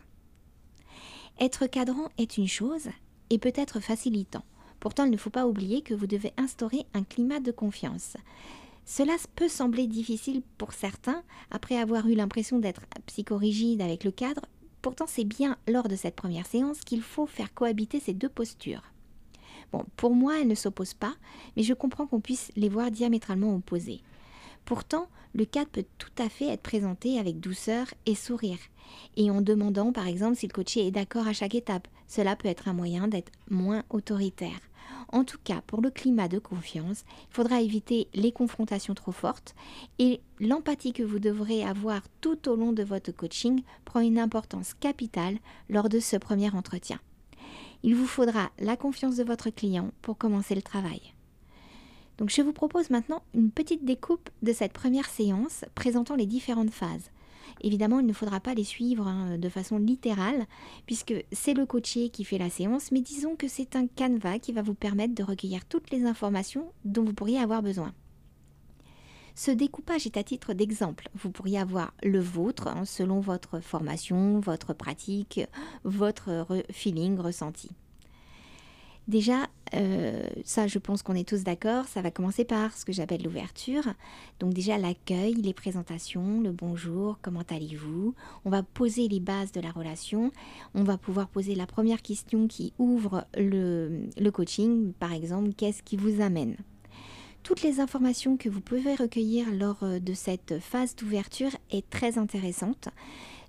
Être 1.39 1.65
cadrant 1.65 2.09
est 2.19 2.37
une 2.37 2.47
chose 2.47 2.89
et 3.31 3.39
peut 3.39 3.51
être 3.55 3.79
facilitant. 3.79 4.43
Pourtant, 4.79 5.05
il 5.05 5.11
ne 5.11 5.17
faut 5.17 5.31
pas 5.31 5.47
oublier 5.47 5.81
que 5.81 5.95
vous 5.95 6.05
devez 6.05 6.31
instaurer 6.37 6.85
un 6.93 7.01
climat 7.01 7.39
de 7.39 7.51
confiance. 7.51 8.17
Cela 8.85 9.15
peut 9.35 9.47
sembler 9.47 9.87
difficile 9.87 10.43
pour 10.59 10.73
certains 10.73 11.23
après 11.49 11.77
avoir 11.77 12.05
eu 12.07 12.13
l'impression 12.13 12.59
d'être 12.59 12.83
psychorigide 13.07 13.81
avec 13.81 14.03
le 14.03 14.11
cadre, 14.11 14.45
pourtant 14.83 15.05
c'est 15.07 15.23
bien 15.23 15.57
lors 15.67 15.87
de 15.87 15.95
cette 15.95 16.15
première 16.15 16.45
séance 16.45 16.81
qu'il 16.81 17.01
faut 17.01 17.25
faire 17.25 17.55
cohabiter 17.55 17.99
ces 17.99 18.13
deux 18.13 18.29
postures. 18.29 18.83
Bon, 19.71 19.85
pour 19.95 20.13
moi, 20.13 20.39
elles 20.39 20.47
ne 20.47 20.53
s'opposent 20.53 20.93
pas, 20.93 21.15
mais 21.57 21.63
je 21.63 21.73
comprends 21.73 22.05
qu'on 22.05 22.21
puisse 22.21 22.51
les 22.55 22.69
voir 22.69 22.91
diamétralement 22.91 23.55
opposées. 23.55 24.03
Pourtant, 24.69 25.07
le 25.33 25.45
cadre 25.45 25.71
peut 25.71 25.85
tout 25.97 26.11
à 26.19 26.29
fait 26.29 26.45
être 26.45 26.61
présenté 26.61 27.17
avec 27.17 27.39
douceur 27.39 27.87
et 28.05 28.13
sourire, 28.13 28.59
et 29.17 29.31
en 29.31 29.41
demandant 29.41 29.91
par 29.91 30.05
exemple 30.05 30.35
si 30.35 30.45
le 30.45 30.53
coaché 30.53 30.85
est 30.85 30.91
d'accord 30.91 31.27
à 31.27 31.33
chaque 31.33 31.55
étape. 31.55 31.87
Cela 32.07 32.35
peut 32.35 32.47
être 32.47 32.67
un 32.67 32.73
moyen 32.73 33.07
d'être 33.07 33.31
moins 33.49 33.81
autoritaire. 33.89 34.59
En 35.11 35.23
tout 35.23 35.39
cas, 35.43 35.63
pour 35.65 35.81
le 35.81 35.89
climat 35.89 36.27
de 36.27 36.37
confiance, 36.37 37.03
il 37.31 37.33
faudra 37.33 37.61
éviter 37.61 38.09
les 38.13 38.31
confrontations 38.31 38.93
trop 38.93 39.11
fortes 39.11 39.55
et 39.97 40.21
l'empathie 40.39 40.93
que 40.93 41.01
vous 41.01 41.17
devrez 41.17 41.63
avoir 41.63 42.03
tout 42.21 42.47
au 42.47 42.55
long 42.55 42.71
de 42.71 42.83
votre 42.83 43.11
coaching 43.11 43.63
prend 43.85 44.01
une 44.01 44.19
importance 44.19 44.75
capitale 44.75 45.39
lors 45.67 45.89
de 45.89 45.99
ce 45.99 46.15
premier 46.15 46.51
entretien. 46.51 46.99
Il 47.81 47.95
vous 47.95 48.05
faudra 48.05 48.51
la 48.59 48.77
confiance 48.77 49.15
de 49.15 49.23
votre 49.23 49.49
client 49.49 49.89
pour 50.03 50.19
commencer 50.19 50.53
le 50.53 50.61
travail. 50.61 51.15
Donc 52.19 52.29
je 52.29 52.41
vous 52.41 52.51
propose 52.51 52.89
maintenant 52.89 53.23
une 53.33 53.49
petite 53.49 53.85
découpe 53.85 54.29
de 54.43 54.51
cette 54.51 54.73
première 54.73 55.09
séance 55.09 55.63
présentant 55.73 56.15
les 56.15 56.25
différentes 56.25 56.69
phases. 56.69 57.11
Évidemment, 57.61 58.01
il 58.01 58.05
ne 58.05 58.13
faudra 58.13 58.41
pas 58.41 58.53
les 58.53 58.65
suivre 58.65 59.07
hein, 59.07 59.37
de 59.37 59.49
façon 59.49 59.77
littérale, 59.77 60.45
puisque 60.85 61.13
c'est 61.31 61.53
le 61.53 61.65
coaché 61.65 62.09
qui 62.09 62.25
fait 62.25 62.37
la 62.37 62.49
séance, 62.49 62.91
mais 62.91 62.99
disons 62.99 63.37
que 63.37 63.47
c'est 63.47 63.77
un 63.77 63.87
canevas 63.87 64.39
qui 64.39 64.51
va 64.51 64.61
vous 64.61 64.73
permettre 64.73 65.15
de 65.15 65.23
recueillir 65.23 65.65
toutes 65.65 65.91
les 65.91 66.03
informations 66.03 66.73
dont 66.83 67.05
vous 67.05 67.13
pourriez 67.13 67.39
avoir 67.39 67.61
besoin. 67.61 67.93
Ce 69.33 69.51
découpage 69.51 70.05
est 70.05 70.17
à 70.17 70.23
titre 70.23 70.53
d'exemple. 70.53 71.07
Vous 71.15 71.31
pourriez 71.31 71.59
avoir 71.59 71.93
le 72.03 72.19
vôtre 72.19 72.67
hein, 72.67 72.83
selon 72.83 73.21
votre 73.21 73.61
formation, 73.61 74.41
votre 74.41 74.73
pratique, 74.73 75.39
votre 75.85 76.45
feeling 76.69 77.17
ressenti. 77.17 77.71
Déjà, 79.09 79.47
euh, 79.73 80.21
ça 80.45 80.67
je 80.67 80.77
pense 80.77 81.01
qu'on 81.01 81.15
est 81.15 81.27
tous 81.27 81.43
d'accord, 81.43 81.87
ça 81.87 82.03
va 82.03 82.11
commencer 82.11 82.45
par 82.45 82.77
ce 82.77 82.85
que 82.85 82.93
j'appelle 82.93 83.23
l'ouverture. 83.23 83.81
Donc 84.39 84.53
déjà 84.53 84.77
l'accueil, 84.77 85.33
les 85.33 85.55
présentations, 85.55 86.41
le 86.41 86.51
bonjour, 86.51 87.17
comment 87.23 87.41
allez-vous? 87.49 88.13
On 88.45 88.51
va 88.51 88.61
poser 88.61 89.07
les 89.07 89.19
bases 89.19 89.51
de 89.51 89.61
la 89.61 89.71
relation. 89.71 90.31
On 90.75 90.83
va 90.83 90.99
pouvoir 90.99 91.27
poser 91.27 91.55
la 91.55 91.65
première 91.65 92.03
question 92.03 92.47
qui 92.47 92.71
ouvre 92.77 93.25
le, 93.35 94.29
coaching, 94.29 94.93
par 94.93 95.11
exemple, 95.11 95.53
qu'est-ce 95.57 95.81
qui 95.81 95.97
vous 95.97 96.21
amène? 96.21 96.55
Toutes 97.41 97.63
les 97.63 97.79
informations 97.79 98.37
que 98.37 98.47
vous 98.47 98.61
pouvez 98.61 98.93
recueillir 98.93 99.47
lors 99.51 99.81
euh, 99.81 99.97
de 99.97 100.13
cette 100.13 100.59
phase 100.59 100.95
d'ouverture 100.95 101.51
est 101.71 101.89
très 101.89 102.19
intéressante. 102.19 102.89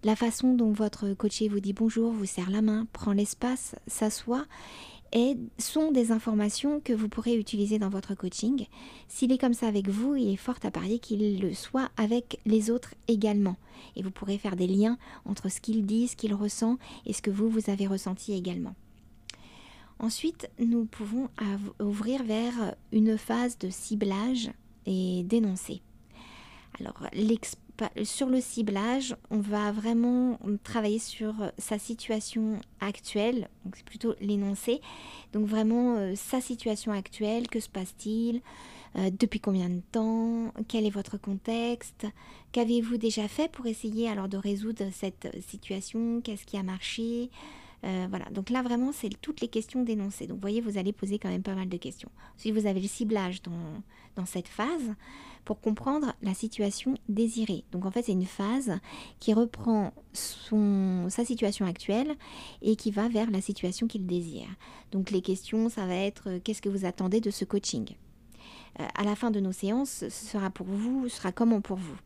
La 0.04 0.16
façon 0.16 0.54
dont 0.54 0.72
votre 0.72 1.12
coaché 1.12 1.48
vous 1.48 1.60
dit 1.60 1.74
bonjour, 1.74 2.10
vous 2.12 2.24
serre 2.24 2.48
la 2.48 2.62
main, 2.62 2.86
prend 2.94 3.12
l'espace, 3.12 3.74
s'assoit 3.86 4.46
sont 5.58 5.90
des 5.90 6.12
informations 6.12 6.80
que 6.80 6.92
vous 6.92 7.08
pourrez 7.08 7.36
utiliser 7.36 7.78
dans 7.78 7.88
votre 7.88 8.14
coaching. 8.14 8.66
S'il 9.08 9.32
est 9.32 9.38
comme 9.38 9.54
ça 9.54 9.66
avec 9.66 9.88
vous, 9.88 10.14
il 10.14 10.32
est 10.32 10.36
fort 10.36 10.58
à 10.62 10.70
parier 10.70 10.98
qu'il 10.98 11.40
le 11.40 11.54
soit 11.54 11.90
avec 11.96 12.40
les 12.46 12.70
autres 12.70 12.94
également. 13.08 13.56
Et 13.96 14.02
vous 14.02 14.10
pourrez 14.10 14.38
faire 14.38 14.56
des 14.56 14.66
liens 14.66 14.98
entre 15.24 15.48
ce 15.48 15.60
qu'il 15.60 15.86
dit, 15.86 16.08
ce 16.08 16.16
qu'il 16.16 16.34
ressent 16.34 16.78
et 17.06 17.12
ce 17.12 17.22
que 17.22 17.30
vous, 17.30 17.48
vous 17.48 17.70
avez 17.70 17.86
ressenti 17.86 18.32
également. 18.32 18.74
Ensuite, 19.98 20.48
nous 20.58 20.86
pouvons 20.86 21.28
ouvrir 21.78 22.22
vers 22.24 22.74
une 22.92 23.18
phase 23.18 23.58
de 23.58 23.68
ciblage 23.68 24.50
et 24.86 25.24
d'énoncé. 25.24 25.82
Alors, 26.78 27.06
sur 28.04 28.28
le 28.28 28.40
ciblage, 28.40 29.16
on 29.30 29.38
va 29.38 29.72
vraiment 29.72 30.38
travailler 30.62 30.98
sur 30.98 31.34
sa 31.58 31.78
situation 31.78 32.58
actuelle, 32.80 33.48
donc 33.64 33.76
c'est 33.76 33.84
plutôt 33.84 34.14
l'énoncé. 34.20 34.80
Donc 35.32 35.46
vraiment 35.46 35.96
euh, 35.96 36.14
sa 36.16 36.40
situation 36.40 36.92
actuelle, 36.92 37.48
que 37.48 37.60
se 37.60 37.68
passe-t-il, 37.68 38.40
euh, 38.96 39.10
depuis 39.16 39.40
combien 39.40 39.68
de 39.68 39.80
temps, 39.92 40.52
quel 40.68 40.84
est 40.84 40.90
votre 40.90 41.16
contexte, 41.16 42.06
qu'avez-vous 42.52 42.96
déjà 42.96 43.28
fait 43.28 43.50
pour 43.50 43.66
essayer 43.66 44.08
alors 44.08 44.28
de 44.28 44.36
résoudre 44.36 44.84
cette 44.92 45.28
situation, 45.48 46.20
qu'est-ce 46.22 46.46
qui 46.46 46.56
a 46.56 46.62
marché, 46.62 47.30
euh, 47.84 48.06
voilà, 48.10 48.26
donc 48.30 48.50
là 48.50 48.62
vraiment 48.62 48.92
c'est 48.92 49.10
toutes 49.20 49.40
les 49.40 49.48
questions 49.48 49.82
d'énoncé. 49.82 50.26
Donc 50.26 50.36
vous 50.36 50.42
voyez, 50.42 50.60
vous 50.60 50.78
allez 50.78 50.92
poser 50.92 51.18
quand 51.18 51.30
même 51.30 51.42
pas 51.42 51.54
mal 51.54 51.68
de 51.68 51.76
questions. 51.76 52.10
Si 52.36 52.52
vous 52.52 52.66
avez 52.66 52.80
le 52.80 52.88
ciblage 52.88 53.42
dans, 53.42 53.82
dans 54.16 54.26
cette 54.26 54.48
phase, 54.48 54.94
pour 55.44 55.60
comprendre 55.60 56.12
la 56.22 56.34
situation 56.34 56.94
désirée. 57.08 57.64
Donc 57.72 57.86
en 57.86 57.90
fait, 57.90 58.02
c'est 58.02 58.12
une 58.12 58.26
phase 58.26 58.78
qui 59.18 59.32
reprend 59.32 59.92
son, 60.12 61.06
sa 61.08 61.24
situation 61.24 61.66
actuelle 61.66 62.14
et 62.62 62.76
qui 62.76 62.90
va 62.90 63.08
vers 63.08 63.30
la 63.30 63.40
situation 63.40 63.86
qu'il 63.86 64.06
désire. 64.06 64.48
Donc 64.92 65.10
les 65.10 65.22
questions, 65.22 65.68
ça 65.68 65.86
va 65.86 65.94
être 65.94 66.28
euh, 66.28 66.40
qu'est-ce 66.44 66.62
que 66.62 66.68
vous 66.68 66.84
attendez 66.84 67.20
de 67.20 67.30
ce 67.30 67.44
coaching? 67.44 67.88
Euh, 68.80 68.86
À 68.94 69.04
la 69.04 69.16
fin 69.16 69.30
de 69.30 69.40
nos 69.40 69.52
séances, 69.52 70.04
ce 70.08 70.10
sera 70.10 70.50
pour 70.50 70.66
vous, 70.66 71.08
ce 71.08 71.16
sera 71.16 71.32
comment 71.32 71.60
pour 71.60 71.78
vous? 71.78 71.96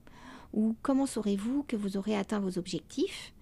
Ou 0.52 0.76
comment 0.82 1.06
saurez-vous 1.06 1.64
que 1.64 1.76
vous 1.76 1.96
aurez 1.96 2.16
atteint 2.16 2.38
vos 2.38 2.56
objectifs? 2.58 3.33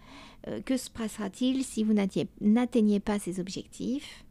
Euh, 0.48 0.60
Que 0.60 0.76
se 0.76 0.90
passera-t-il 0.90 1.64
si 1.64 1.84
vous 1.84 1.94
n'atteignez 2.40 3.00
pas 3.00 3.18
ces 3.18 3.40
objectifs? 3.40 4.24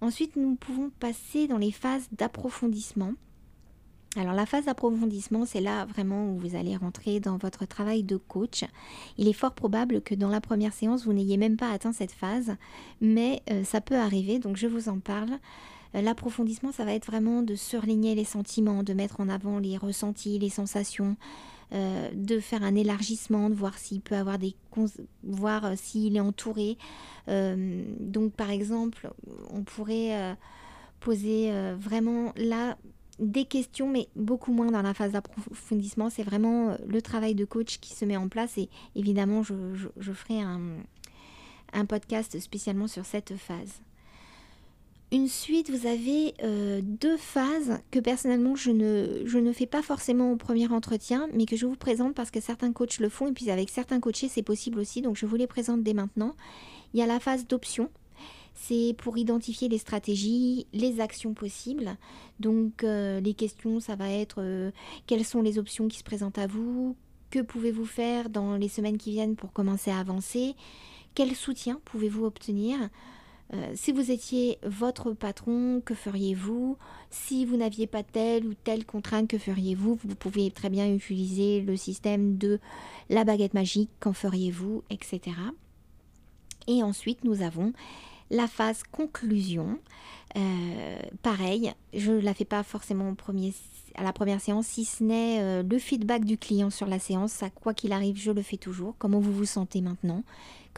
Ensuite, 0.00 0.36
nous 0.36 0.54
pouvons 0.54 0.90
passer 1.00 1.48
dans 1.48 1.58
les 1.58 1.72
phases 1.72 2.08
d'approfondissement 2.12 3.14
alors 4.16 4.32
la 4.32 4.46
phase 4.46 4.64
d'approfondissement, 4.64 5.44
c'est 5.44 5.60
là 5.60 5.84
vraiment 5.84 6.30
où 6.30 6.38
vous 6.38 6.56
allez 6.56 6.76
rentrer 6.76 7.20
dans 7.20 7.36
votre 7.36 7.66
travail 7.66 8.02
de 8.02 8.16
coach. 8.16 8.64
Il 9.18 9.28
est 9.28 9.34
fort 9.34 9.52
probable 9.52 10.00
que 10.00 10.14
dans 10.14 10.30
la 10.30 10.40
première 10.40 10.72
séance, 10.72 11.04
vous 11.04 11.12
n'ayez 11.12 11.36
même 11.36 11.56
pas 11.56 11.70
atteint 11.70 11.92
cette 11.92 12.12
phase, 12.12 12.56
mais 13.00 13.42
euh, 13.50 13.64
ça 13.64 13.80
peut 13.80 13.96
arriver, 13.96 14.38
donc 14.38 14.56
je 14.56 14.66
vous 14.66 14.88
en 14.88 14.98
parle. 14.98 15.38
Euh, 15.94 16.00
l'approfondissement, 16.00 16.72
ça 16.72 16.86
va 16.86 16.94
être 16.94 17.06
vraiment 17.06 17.42
de 17.42 17.54
surligner 17.54 18.14
les 18.14 18.24
sentiments, 18.24 18.82
de 18.82 18.94
mettre 18.94 19.20
en 19.20 19.28
avant 19.28 19.58
les 19.58 19.76
ressentis, 19.76 20.38
les 20.38 20.50
sensations, 20.50 21.16
de 21.70 22.40
faire 22.40 22.62
un 22.62 22.74
élargissement, 22.74 23.50
de 23.50 23.54
voir 23.54 23.76
s'il 23.78 24.00
peut 24.00 24.16
avoir 24.16 24.38
des 24.38 24.54
voir 25.22 25.76
s'il 25.76 26.16
est 26.16 26.20
entouré. 26.20 26.78
donc 27.26 28.32
par 28.32 28.50
exemple, 28.50 29.10
on 29.50 29.62
pourrait 29.62 30.36
poser 31.00 31.52
vraiment 31.78 32.32
là 32.36 32.76
des 33.18 33.44
questions, 33.44 33.88
mais 33.88 34.08
beaucoup 34.16 34.52
moins 34.52 34.70
dans 34.70 34.82
la 34.82 34.94
phase 34.94 35.12
d'approfondissement. 35.12 36.10
C'est 36.10 36.22
vraiment 36.22 36.76
le 36.86 37.02
travail 37.02 37.34
de 37.34 37.44
coach 37.44 37.78
qui 37.78 37.94
se 37.94 38.04
met 38.04 38.16
en 38.16 38.28
place 38.28 38.58
et 38.58 38.68
évidemment, 38.94 39.42
je, 39.42 40.12
ferai 40.12 40.40
un, 40.40 40.60
un 41.72 41.84
podcast 41.84 42.38
spécialement 42.38 42.86
sur 42.86 43.04
cette 43.04 43.36
phase. 43.36 43.82
Une 45.10 45.26
suite, 45.26 45.70
vous 45.70 45.86
avez 45.86 46.34
euh, 46.42 46.82
deux 46.82 47.16
phases 47.16 47.78
que 47.90 47.98
personnellement 47.98 48.56
je 48.56 48.70
ne, 48.70 49.52
fais 49.52 49.64
pas 49.64 49.80
forcément 49.80 50.32
au 50.32 50.36
premier 50.36 50.70
entretien, 50.70 51.28
mais 51.32 51.46
que 51.46 51.56
je 51.56 51.64
vous 51.64 51.76
présente 51.76 52.14
parce 52.14 52.30
que 52.30 52.40
certains 52.40 52.74
coachs 52.74 52.98
le 52.98 53.08
font. 53.08 53.28
Et 53.28 53.32
puis 53.32 53.50
avec 53.50 53.70
certains 53.70 54.00
coachés 54.00 54.28
c'est 54.28 54.42
possible 54.42 54.78
aussi, 54.78 55.00
donc 55.00 55.16
je 55.16 55.24
vous 55.24 55.36
les 55.36 55.46
présente 55.46 55.82
dès 55.82 55.94
maintenant. 55.94 56.36
Il 56.92 57.00
y 57.00 57.02
a 57.02 57.06
la 57.06 57.20
phase 57.20 57.46
d'option, 57.46 57.90
c'est 58.52 58.94
pour 58.98 59.16
identifier 59.16 59.70
les 59.70 59.78
stratégies, 59.78 60.66
les 60.74 61.00
actions 61.00 61.32
possibles. 61.32 61.96
Donc 62.38 62.84
euh, 62.84 63.18
les 63.20 63.32
questions, 63.32 63.80
ça 63.80 63.96
va 63.96 64.10
être 64.10 64.42
euh, 64.42 64.72
quelles 65.06 65.24
sont 65.24 65.40
les 65.40 65.58
options 65.58 65.88
qui 65.88 65.96
se 65.96 66.04
présentent 66.04 66.38
à 66.38 66.46
vous, 66.46 66.96
que 67.30 67.40
pouvez-vous 67.40 67.86
faire 67.86 68.28
dans 68.28 68.56
les 68.56 68.68
semaines 68.68 68.98
qui 68.98 69.12
viennent 69.12 69.36
pour 69.36 69.54
commencer 69.54 69.90
à 69.90 70.00
avancer, 70.00 70.54
quel 71.14 71.34
soutien 71.34 71.80
pouvez-vous 71.86 72.26
obtenir? 72.26 72.90
Euh, 73.54 73.72
si 73.74 73.92
vous 73.92 74.10
étiez 74.10 74.58
votre 74.62 75.12
patron, 75.12 75.80
que 75.84 75.94
feriez-vous? 75.94 76.76
Si 77.10 77.46
vous 77.46 77.56
n'aviez 77.56 77.86
pas 77.86 78.02
telle 78.02 78.46
ou 78.46 78.54
telle 78.54 78.84
contrainte, 78.84 79.28
que 79.28 79.38
feriez-vous? 79.38 79.98
Vous 80.04 80.14
pouvez 80.14 80.50
très 80.50 80.68
bien 80.68 80.92
utiliser 80.92 81.62
le 81.62 81.76
système 81.76 82.36
de 82.36 82.60
la 83.08 83.24
baguette 83.24 83.54
magique, 83.54 83.90
qu'en 84.00 84.12
feriez-vous 84.12 84.82
Etc. 84.90 85.20
Et 86.66 86.82
ensuite, 86.82 87.24
nous 87.24 87.40
avons 87.40 87.72
la 88.30 88.46
phase 88.46 88.82
conclusion. 88.82 89.78
Euh, 90.36 90.98
pareil, 91.22 91.72
je 91.94 92.12
ne 92.12 92.20
la 92.20 92.34
fais 92.34 92.44
pas 92.44 92.62
forcément 92.62 93.08
au 93.08 93.14
premier, 93.14 93.54
à 93.94 94.02
la 94.02 94.12
première 94.12 94.42
séance, 94.42 94.66
si 94.66 94.84
ce 94.84 95.02
n'est 95.02 95.40
euh, 95.40 95.62
le 95.62 95.78
feedback 95.78 96.26
du 96.26 96.36
client 96.36 96.68
sur 96.68 96.86
la 96.86 96.98
séance. 96.98 97.32
Ça, 97.32 97.48
quoi 97.48 97.72
qu'il 97.72 97.92
arrive, 97.92 98.18
je 98.18 98.30
le 98.30 98.42
fais 98.42 98.58
toujours. 98.58 98.94
Comment 98.98 99.20
vous 99.20 99.32
vous 99.32 99.46
sentez 99.46 99.80
maintenant? 99.80 100.22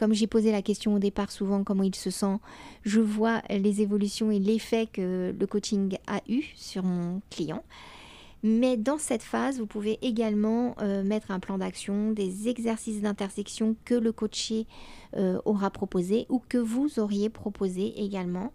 Comme 0.01 0.13
j'ai 0.15 0.25
posé 0.25 0.51
la 0.51 0.63
question 0.63 0.95
au 0.95 0.99
départ 0.99 1.29
souvent 1.29 1.63
comment 1.63 1.83
il 1.83 1.93
se 1.93 2.09
sent, 2.09 2.39
je 2.81 2.99
vois 2.99 3.43
les 3.51 3.81
évolutions 3.81 4.31
et 4.31 4.39
l'effet 4.39 4.87
que 4.91 5.31
le 5.39 5.45
coaching 5.45 5.95
a 6.07 6.21
eu 6.27 6.41
sur 6.55 6.81
mon 6.81 7.21
client. 7.29 7.63
Mais 8.41 8.77
dans 8.77 8.97
cette 8.97 9.21
phase, 9.21 9.59
vous 9.59 9.67
pouvez 9.67 9.99
également 10.01 10.75
euh, 10.81 11.03
mettre 11.03 11.29
un 11.29 11.39
plan 11.39 11.59
d'action, 11.59 12.13
des 12.13 12.49
exercices 12.49 13.01
d'intersection 13.01 13.75
que 13.85 13.93
le 13.93 14.11
coaché 14.11 14.65
euh, 15.17 15.39
aura 15.45 15.69
proposé 15.69 16.25
ou 16.29 16.41
que 16.49 16.57
vous 16.57 16.97
auriez 16.97 17.29
proposé 17.29 17.93
également. 18.01 18.53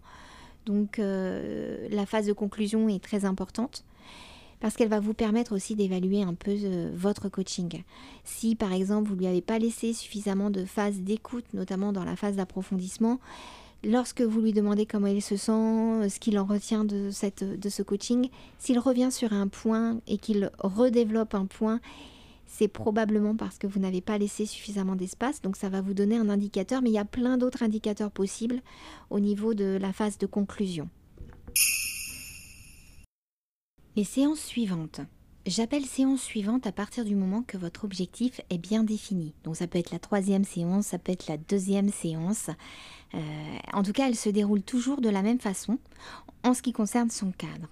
Donc 0.65 0.99
euh, 0.99 1.87
la 1.89 2.05
phase 2.05 2.25
de 2.25 2.33
conclusion 2.33 2.89
est 2.89 3.01
très 3.01 3.23
importante 3.23 3.85
parce 4.59 4.75
qu'elle 4.75 4.89
va 4.89 4.99
vous 4.99 5.13
permettre 5.13 5.55
aussi 5.55 5.75
d'évaluer 5.75 6.21
un 6.23 6.33
peu 6.33 6.51
euh, 6.51 6.91
votre 6.95 7.29
coaching. 7.29 7.83
Si 8.23 8.55
par 8.55 8.73
exemple 8.73 9.07
vous 9.07 9.15
ne 9.15 9.19
lui 9.19 9.27
avez 9.27 9.41
pas 9.41 9.59
laissé 9.59 9.93
suffisamment 9.93 10.49
de 10.49 10.65
phase 10.65 10.99
d'écoute, 11.01 11.45
notamment 11.53 11.93
dans 11.93 12.03
la 12.03 12.15
phase 12.15 12.35
d'approfondissement, 12.35 13.19
lorsque 13.83 14.21
vous 14.21 14.41
lui 14.41 14.53
demandez 14.53 14.85
comment 14.85 15.07
il 15.07 15.21
se 15.21 15.37
sent, 15.37 15.51
euh, 15.51 16.09
ce 16.09 16.19
qu'il 16.19 16.39
en 16.39 16.45
retient 16.45 16.83
de, 16.83 17.09
cette, 17.11 17.43
de 17.43 17.69
ce 17.69 17.83
coaching, 17.83 18.29
s'il 18.57 18.79
revient 18.79 19.11
sur 19.11 19.33
un 19.33 19.47
point 19.47 19.99
et 20.07 20.17
qu'il 20.17 20.51
redéveloppe 20.59 21.35
un 21.35 21.45
point, 21.45 21.79
c'est 22.47 22.69
probablement 22.69 23.35
parce 23.35 23.57
que 23.57 23.67
vous 23.67 23.79
n'avez 23.79 24.01
pas 24.01 24.17
laissé 24.17 24.45
suffisamment 24.45 24.95
d'espace. 24.95 25.41
Donc 25.41 25.57
ça 25.57 25.69
va 25.69 25.81
vous 25.81 25.93
donner 25.93 26.17
un 26.17 26.29
indicateur, 26.29 26.81
mais 26.81 26.89
il 26.89 26.93
y 26.93 26.99
a 26.99 27.05
plein 27.05 27.37
d'autres 27.37 27.61
indicateurs 27.61 28.09
possibles 28.09 28.61
au 29.09 29.19
niveau 29.19 29.53
de 29.53 29.77
la 29.79 29.93
phase 29.93 30.17
de 30.17 30.25
conclusion. 30.25 30.89
Les 33.97 34.03
séances 34.03 34.41
suivantes. 34.41 35.01
J'appelle 35.47 35.83
séance 35.83 36.21
suivante 36.21 36.67
à 36.67 36.71
partir 36.71 37.03
du 37.03 37.15
moment 37.15 37.41
que 37.41 37.57
votre 37.57 37.83
objectif 37.83 38.41
est 38.51 38.59
bien 38.59 38.83
défini. 38.83 39.33
Donc 39.43 39.55
ça 39.55 39.65
peut 39.65 39.79
être 39.79 39.89
la 39.89 39.97
troisième 39.97 40.43
séance, 40.43 40.85
ça 40.85 40.99
peut 40.99 41.11
être 41.11 41.25
la 41.25 41.37
deuxième 41.37 41.89
séance. 41.89 42.51
Euh, 43.15 43.19
en 43.73 43.81
tout 43.81 43.93
cas, 43.93 44.07
elle 44.07 44.15
se 44.15 44.29
déroule 44.29 44.61
toujours 44.61 45.01
de 45.01 45.09
la 45.09 45.23
même 45.23 45.39
façon 45.39 45.79
en 46.43 46.53
ce 46.53 46.61
qui 46.61 46.73
concerne 46.73 47.09
son 47.09 47.31
cadre. 47.31 47.71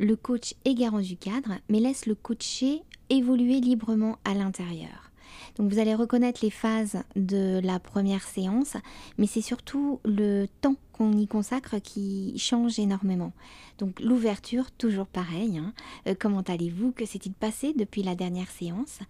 Le 0.00 0.16
coach 0.16 0.54
est 0.64 0.74
garant 0.74 0.98
du 0.98 1.16
cadre, 1.16 1.52
mais 1.68 1.78
laisse 1.78 2.06
le 2.06 2.16
coaché 2.16 2.82
évoluer 3.08 3.60
librement 3.60 4.18
à 4.24 4.34
l'intérieur. 4.34 5.12
Donc 5.56 5.72
vous 5.72 5.78
allez 5.78 5.94
reconnaître 5.94 6.40
les 6.42 6.50
phases 6.50 6.98
de 7.16 7.60
la 7.62 7.78
première 7.78 8.24
séance, 8.24 8.76
mais 9.18 9.26
c'est 9.26 9.40
surtout 9.40 10.00
le 10.04 10.46
temps 10.60 10.76
qu'on 10.92 11.12
y 11.12 11.26
consacre 11.26 11.78
qui 11.78 12.38
change 12.38 12.78
énormément. 12.78 13.32
Donc 13.78 13.98
l'ouverture, 13.98 14.70
toujours 14.70 15.06
pareil. 15.06 15.58
Hein. 15.58 15.72
Euh, 16.06 16.14
comment 16.18 16.42
allez-vous? 16.42 16.92
Que 16.92 17.04
s'est-il 17.04 17.32
passé 17.32 17.74
depuis 17.76 18.04
la 18.04 18.14
dernière 18.14 18.48
séance? 18.48 19.00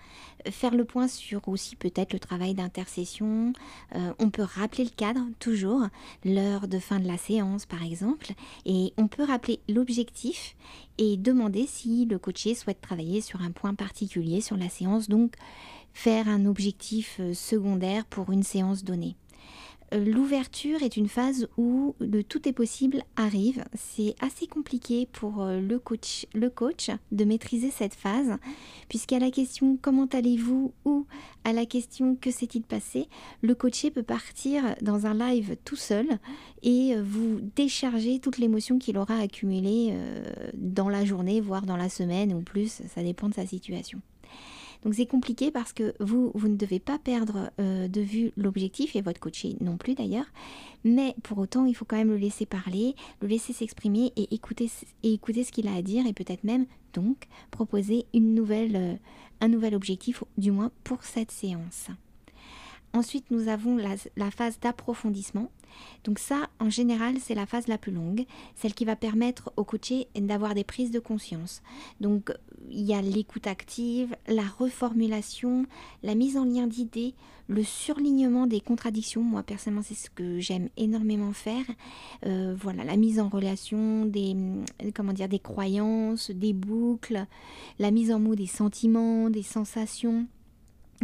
Euh, 0.46 0.50
Faire 0.50 0.74
le 0.74 0.84
point 0.84 1.08
sur 1.08 1.46
aussi 1.48 1.76
peut-être 1.76 2.14
le 2.14 2.18
travail 2.18 2.54
d'intercession. 2.54 3.52
Euh, 3.94 4.14
on 4.18 4.30
peut 4.30 4.42
rappeler 4.42 4.84
le 4.84 4.90
cadre, 4.90 5.20
toujours, 5.38 5.82
l'heure 6.24 6.68
de 6.68 6.78
fin 6.78 7.00
de 7.00 7.06
la 7.06 7.18
séance 7.18 7.66
par 7.66 7.82
exemple. 7.82 8.32
Et 8.64 8.94
on 8.96 9.06
peut 9.06 9.24
rappeler 9.24 9.60
l'objectif 9.68 10.56
et 10.96 11.18
demander 11.18 11.66
si 11.66 12.06
le 12.06 12.18
coaché 12.18 12.54
souhaite 12.54 12.80
travailler 12.80 13.20
sur 13.20 13.42
un 13.42 13.50
point 13.50 13.74
particulier 13.74 14.40
sur 14.40 14.56
la 14.56 14.70
séance. 14.70 15.10
Donc 15.10 15.34
faire 15.94 16.28
un 16.28 16.44
objectif 16.44 17.20
secondaire 17.32 18.04
pour 18.04 18.30
une 18.30 18.42
séance 18.42 18.84
donnée. 18.84 19.16
Euh, 19.94 20.04
l'ouverture 20.04 20.82
est 20.82 20.96
une 20.96 21.08
phase 21.08 21.48
où 21.56 21.94
le 22.00 22.22
tout 22.22 22.48
est 22.48 22.52
possible 22.52 23.02
arrive. 23.16 23.64
C'est 23.74 24.14
assez 24.20 24.46
compliqué 24.46 25.08
pour 25.12 25.42
euh, 25.42 25.60
le 25.60 25.78
coach, 25.78 26.26
le 26.34 26.50
coach 26.50 26.90
de 27.12 27.24
maîtriser 27.24 27.70
cette 27.70 27.94
phase, 27.94 28.32
puisqu'à 28.88 29.18
la 29.18 29.30
question 29.30 29.78
comment 29.80 30.06
allez-vous? 30.06 30.72
ou 30.84 31.06
à 31.44 31.52
la 31.52 31.66
question 31.66 32.16
que 32.16 32.30
s'est-il 32.30 32.62
passé, 32.62 33.08
le 33.42 33.54
coaché 33.54 33.90
peut 33.90 34.02
partir 34.02 34.74
dans 34.80 35.06
un 35.06 35.14
live 35.14 35.56
tout 35.64 35.76
seul 35.76 36.06
et 36.62 36.94
euh, 36.94 37.02
vous 37.02 37.40
décharger 37.54 38.18
toute 38.18 38.38
l'émotion 38.38 38.78
qu'il 38.78 38.98
aura 38.98 39.16
accumulée 39.16 39.94
dans 40.54 40.88
la 40.88 41.04
journée, 41.04 41.40
voire 41.40 41.62
dans 41.62 41.76
la 41.76 41.88
semaine 41.88 42.32
ou 42.32 42.40
plus, 42.40 42.82
ça 42.88 43.02
dépend 43.02 43.28
de 43.28 43.34
sa 43.34 43.46
situation. 43.46 44.00
Donc 44.84 44.94
c'est 44.94 45.06
compliqué 45.06 45.50
parce 45.50 45.72
que 45.72 45.94
vous, 45.98 46.30
ne 46.34 46.56
devez 46.56 46.78
pas 46.78 46.98
perdre 46.98 47.50
euh, 47.58 47.88
de 47.88 48.00
vue 48.02 48.32
l'objectif 48.36 48.94
et 48.96 49.00
votre 49.00 49.18
coaché 49.18 49.56
non 49.60 49.78
plus 49.78 49.94
d'ailleurs. 49.94 50.26
Mais 50.84 51.14
pour 51.22 51.38
autant, 51.38 51.64
il 51.64 51.74
faut 51.74 51.86
quand 51.86 51.96
même 51.96 52.10
le 52.10 52.18
laisser 52.18 52.44
parler, 52.44 52.94
le 53.22 53.28
laisser 53.28 53.54
s'exprimer 53.54 54.12
et 54.16 54.34
écouter, 54.34 54.68
ce 54.68 55.52
qu'il 55.52 55.68
a 55.68 55.74
à 55.74 55.82
dire 55.82 56.06
et 56.06 56.12
peut-être 56.12 56.44
même 56.44 56.66
donc 56.92 57.26
proposer 57.50 58.04
euh, 58.14 58.94
un 59.40 59.48
nouvel 59.48 59.74
objectif, 59.74 60.22
du 60.36 60.50
moins 60.50 60.70
pour 60.84 61.02
cette 61.02 61.30
séance. 61.30 61.88
Ensuite, 62.94 63.32
nous 63.32 63.48
avons 63.48 63.76
la, 63.76 64.30
phase 64.30 64.60
d'approfondissement. 64.60 65.50
Donc 66.04 66.20
ça, 66.20 66.48
en 66.60 66.70
général, 66.70 67.16
c'est 67.20 67.34
la 67.34 67.44
phase 67.44 67.66
la 67.66 67.76
plus 67.76 67.90
longue, 67.90 68.24
celle 68.54 68.72
qui 68.72 68.84
va 68.84 68.94
permettre 68.94 69.52
au 69.56 69.64
coaché 69.64 70.06
d'avoir 70.14 70.54
des 70.54 70.62
prises 70.62 70.92
de 70.92 71.00
conscience. 71.00 71.60
Donc 72.00 72.32
il 72.70 72.82
y 72.82 72.94
a 72.94 73.02
l'écoute 73.02 73.48
active, 73.48 74.14
la 74.28 74.44
reformulation, 74.44 75.66
la 76.04 76.14
mise 76.14 76.36
en 76.36 76.44
lien 76.44 76.68
d'idées, 76.68 77.14
le 77.48 77.64
surlignement 77.64 78.46
des 78.46 78.60
contradictions. 78.60 79.22
Moi, 79.22 79.42
personnellement, 79.42 79.82
c'est 79.84 79.94
ce 79.94 80.08
que 80.08 80.38
j'aime 80.38 80.68
énormément 80.76 81.32
faire. 81.32 81.64
Euh, 82.24 82.54
voilà, 82.56 82.84
la 82.84 82.96
mise 82.96 83.18
en 83.18 83.28
relation 83.28 84.06
des, 84.06 84.36
comment 84.94 85.12
dire, 85.12 85.28
des 85.28 85.40
croyances, 85.40 86.30
des 86.30 86.52
boucles, 86.52 87.26
la 87.80 87.90
mise 87.90 88.12
en 88.12 88.20
mots 88.20 88.36
des 88.36 88.46
sentiments, 88.46 89.30
des 89.30 89.42
sensations. 89.42 90.28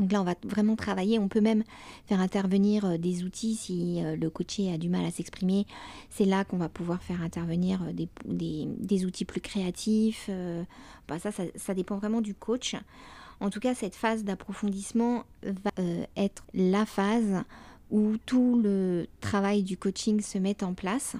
Donc 0.00 0.12
là, 0.12 0.20
on 0.20 0.24
va 0.24 0.34
vraiment 0.44 0.76
travailler. 0.76 1.18
On 1.18 1.28
peut 1.28 1.42
même 1.42 1.62
faire 2.06 2.20
intervenir 2.20 2.84
euh, 2.84 2.96
des 2.96 3.22
outils 3.22 3.54
si 3.54 4.02
euh, 4.02 4.16
le 4.16 4.30
coaché 4.30 4.72
a 4.72 4.78
du 4.78 4.88
mal 4.88 5.04
à 5.04 5.10
s'exprimer. 5.10 5.66
C'est 6.08 6.24
là 6.24 6.44
qu'on 6.44 6.56
va 6.56 6.70
pouvoir 6.70 7.02
faire 7.02 7.22
intervenir 7.22 7.82
euh, 7.82 8.06
des, 8.24 9.04
outils 9.04 9.26
plus 9.26 9.40
créatifs. 9.40 10.30
Bah, 11.06 11.18
ça, 11.18 11.30
ça, 11.54 11.74
dépend 11.74 11.96
vraiment 11.96 12.20
du 12.20 12.34
coach. 12.34 12.76
En 13.40 13.50
tout 13.50 13.60
cas, 13.60 13.74
cette 13.74 13.94
phase 13.94 14.24
d'approfondissement 14.24 15.24
va 15.42 15.70
être 16.16 16.44
la 16.54 16.86
phase 16.86 17.44
où 17.90 18.16
tout 18.26 18.60
le 18.62 19.06
travail 19.20 19.62
du 19.62 19.76
coaching 19.76 20.20
se 20.20 20.38
met 20.38 20.62
en 20.62 20.74
place. 20.74 21.16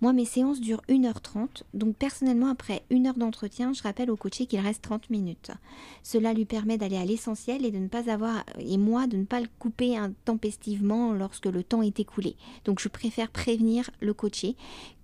Moi, 0.00 0.12
mes 0.12 0.24
séances 0.24 0.60
durent 0.60 0.82
1h30, 0.88 1.62
donc 1.74 1.96
personnellement, 1.96 2.48
après 2.48 2.82
une 2.90 3.06
heure 3.06 3.16
d'entretien, 3.16 3.72
je 3.72 3.82
rappelle 3.82 4.10
au 4.10 4.16
coaché 4.16 4.46
qu'il 4.46 4.60
reste 4.60 4.82
30 4.82 5.10
minutes. 5.10 5.52
Cela 6.02 6.32
lui 6.32 6.44
permet 6.44 6.78
d'aller 6.78 6.96
à 6.96 7.04
l'essentiel 7.04 7.64
et 7.64 7.70
de 7.70 7.78
ne 7.78 7.88
pas 7.88 8.10
avoir, 8.10 8.44
et 8.58 8.78
moi, 8.78 9.06
de 9.06 9.16
ne 9.16 9.24
pas 9.24 9.40
le 9.40 9.48
couper 9.58 9.96
intempestivement 9.96 11.12
lorsque 11.12 11.46
le 11.46 11.62
temps 11.62 11.82
est 11.82 12.00
écoulé. 12.00 12.36
Donc, 12.64 12.80
je 12.80 12.88
préfère 12.88 13.30
prévenir 13.30 13.90
le 14.00 14.12
coaché 14.12 14.56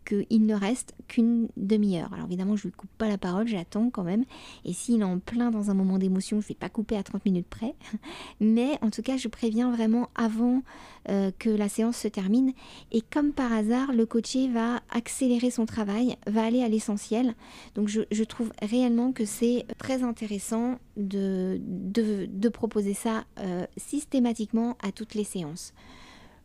qu'il 0.09 0.47
ne 0.47 0.55
reste 0.55 0.95
qu'une 1.07 1.49
demi-heure. 1.57 2.12
Alors 2.12 2.27
évidemment, 2.27 2.57
je 2.57 2.67
ne 2.67 2.71
lui 2.71 2.77
coupe 2.77 2.91
pas 2.97 3.09
la 3.09 3.19
parole, 3.19 3.47
j'attends 3.47 3.91
quand 3.91 4.05
même. 4.05 4.25
Et 4.65 4.73
s'il 4.73 5.00
est 5.00 5.05
en 5.05 5.19
plein 5.19 5.50
dans 5.50 5.71
un 5.71 5.75
moment 5.75 5.99
d'émotion, 5.99 6.41
je 6.41 6.47
ne 6.47 6.49
vais 6.49 6.55
pas 6.55 6.69
couper 6.69 6.97
à 6.97 7.03
30 7.03 7.25
minutes 7.25 7.47
près. 7.49 7.75
Mais 8.41 8.79
en 8.81 8.91
tout 8.91 9.03
cas, 9.03 9.17
je 9.17 9.29
préviens 9.29 9.71
vraiment 9.71 10.09
avant 10.15 10.62
euh, 11.09 11.31
que 11.38 11.50
la 11.50 11.69
séance 11.69 11.99
se 11.99 12.09
termine. 12.09 12.53
Et 12.91 13.03
comme 13.03 13.33
par 13.33 13.53
hasard, 13.53 13.93
le 13.93 14.07
coaché 14.07 14.49
va 14.49 14.81
accélérer 14.91 15.50
son 15.50 15.67
travail, 15.67 16.17
va 16.27 16.45
aller 16.45 16.62
à 16.62 16.69
l'essentiel. 16.69 17.35
Donc 17.75 17.88
je, 17.88 18.25
trouve 18.25 18.50
réellement 18.62 19.12
que 19.12 19.25
c'est 19.25 19.67
très 19.79 20.03
intéressant 20.03 20.79
de, 20.97 21.61
de, 21.61 22.49
proposer 22.49 22.95
ça 22.95 23.25
euh, 23.41 23.67
systématiquement 23.77 24.77
à 24.83 24.93
toutes 24.93 25.15
les 25.15 25.25
séances. 25.25 25.73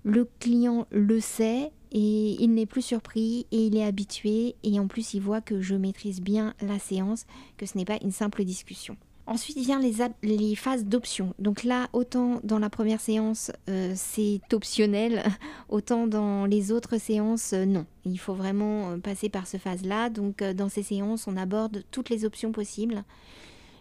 Le 0.03 0.27
client 0.39 0.85
le 0.91 1.19
sait 1.19 1.71
et 1.93 2.41
il 2.43 2.53
n'est 2.53 2.65
plus 2.65 2.81
surpris 2.81 3.45
et 3.51 3.67
il 3.67 3.77
est 3.77 3.85
habitué 3.85 4.55
et 4.63 4.79
en 4.79 4.87
plus 4.87 5.13
il 5.13 5.21
voit 5.21 5.41
que 5.41 5.61
je 5.61 5.75
maîtrise 5.75 6.21
bien 6.21 6.55
la 6.61 6.79
séance, 6.79 7.25
que 7.57 7.65
ce 7.65 7.77
n'est 7.77 7.85
pas 7.85 7.99
une 8.01 8.11
simple 8.11 8.43
discussion. 8.43 8.97
Ensuite 9.25 9.57
vient 9.57 9.79
les, 9.79 9.93
les 10.21 10.55
phases 10.55 10.83
d'option. 10.83 11.33
Donc 11.39 11.63
là, 11.63 11.87
autant 11.93 12.41
dans 12.43 12.59
la 12.59 12.69
première 12.69 12.99
séance, 12.99 13.53
euh, 13.69 13.93
c'est 13.95 14.41
optionnel, 14.51 15.23
autant 15.69 16.07
dans 16.07 16.45
les 16.45 16.73
autres 16.73 16.97
séances, 16.97 17.53
euh, 17.53 17.63
non. 17.65 17.85
Il 18.05 18.19
faut 18.19 18.33
vraiment 18.33 18.91
euh, 18.91 18.97
passer 18.97 19.29
par 19.29 19.47
ce 19.47 19.55
phase-là. 19.55 20.09
Donc 20.09 20.43
dans 20.43 20.67
ces 20.67 20.83
séances, 20.83 21.25
on 21.27 21.37
aborde 21.37 21.85
toutes 21.89 22.09
les 22.09 22.25
options 22.25 22.51
possibles 22.51 23.03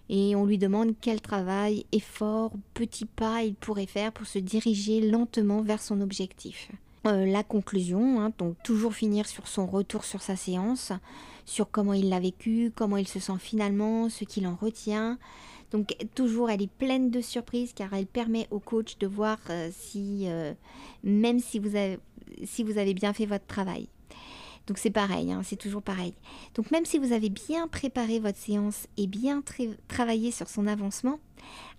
et 0.09 0.37
on 0.37 0.47
lui 0.47 0.59
demande 0.59 0.95
quel 1.01 1.21
travail, 1.21 1.87
effort, 1.91 2.53
petit 2.75 3.07
pas 3.07 3.43
il 3.43 3.55
pourrait 3.55 3.87
faire 3.87 4.13
pour 4.13 4.27
se 4.27 4.39
diriger 4.39 5.01
lentement 5.01 5.63
vers 5.63 5.83
son 5.83 6.01
objectif. 6.01 6.71
Euh, 7.05 7.27
la 7.27 7.43
conclusion, 7.43 8.21
hein, 8.21 8.33
donc 8.39 8.55
toujours 8.63 8.95
finir 8.95 9.27
sur 9.27 9.49
son 9.49 9.67
retour 9.67 10.05
sur 10.05 10.23
sa 10.23 10.37
séance, 10.37 10.93
sur 11.45 11.69
comment 11.69 11.95
il 11.95 12.09
l'a 12.09 12.21
vécu, 12.21 12.73
comment 12.77 12.97
il 12.97 13.09
se 13.09 13.19
sent 13.19 13.39
finalement, 13.41 14.09
ce 14.09 14.25
qu'il 14.25 14.47
en 14.47 14.55
retient. 14.55 15.19
Donc 15.73 15.97
toujours, 16.15 16.49
elle 16.49 16.63
est 16.63 16.71
pleine 16.71 17.11
de 17.11 17.21
surprises 17.21 17.73
car 17.73 17.93
elle 17.93 18.07
permet 18.07 18.47
au 18.53 18.61
coach 18.61 18.99
de 18.99 19.09
voir 19.09 19.39
euh, 19.51 19.71
si, 19.73 20.27
euh, 20.29 20.53
même 21.03 21.41
si 21.41 21.59
vous, 21.59 21.77
avez, 21.77 22.95
bien 22.95 23.13
fait 23.13 23.27
votre 23.27 23.47
travail. 23.47 23.89
Donc 24.69 24.79
c'est 24.79 24.91
pareil, 24.91 25.33
hein, 25.33 25.41
c'est 25.43 25.57
toujours 25.57 25.83
pareil. 25.83 26.15
Donc 26.55 26.71
même 26.71 26.85
si 26.85 26.99
vous 26.99 27.13
avez 27.13 27.31
bien 27.31 27.67
préparé 27.67 28.21
votre 28.21 28.39
séance 28.39 28.87
et 28.97 29.09
bien 29.09 29.43
travaillé 29.89 30.31
sur 30.31 30.49
son 30.49 30.69
avancement, 30.69 31.19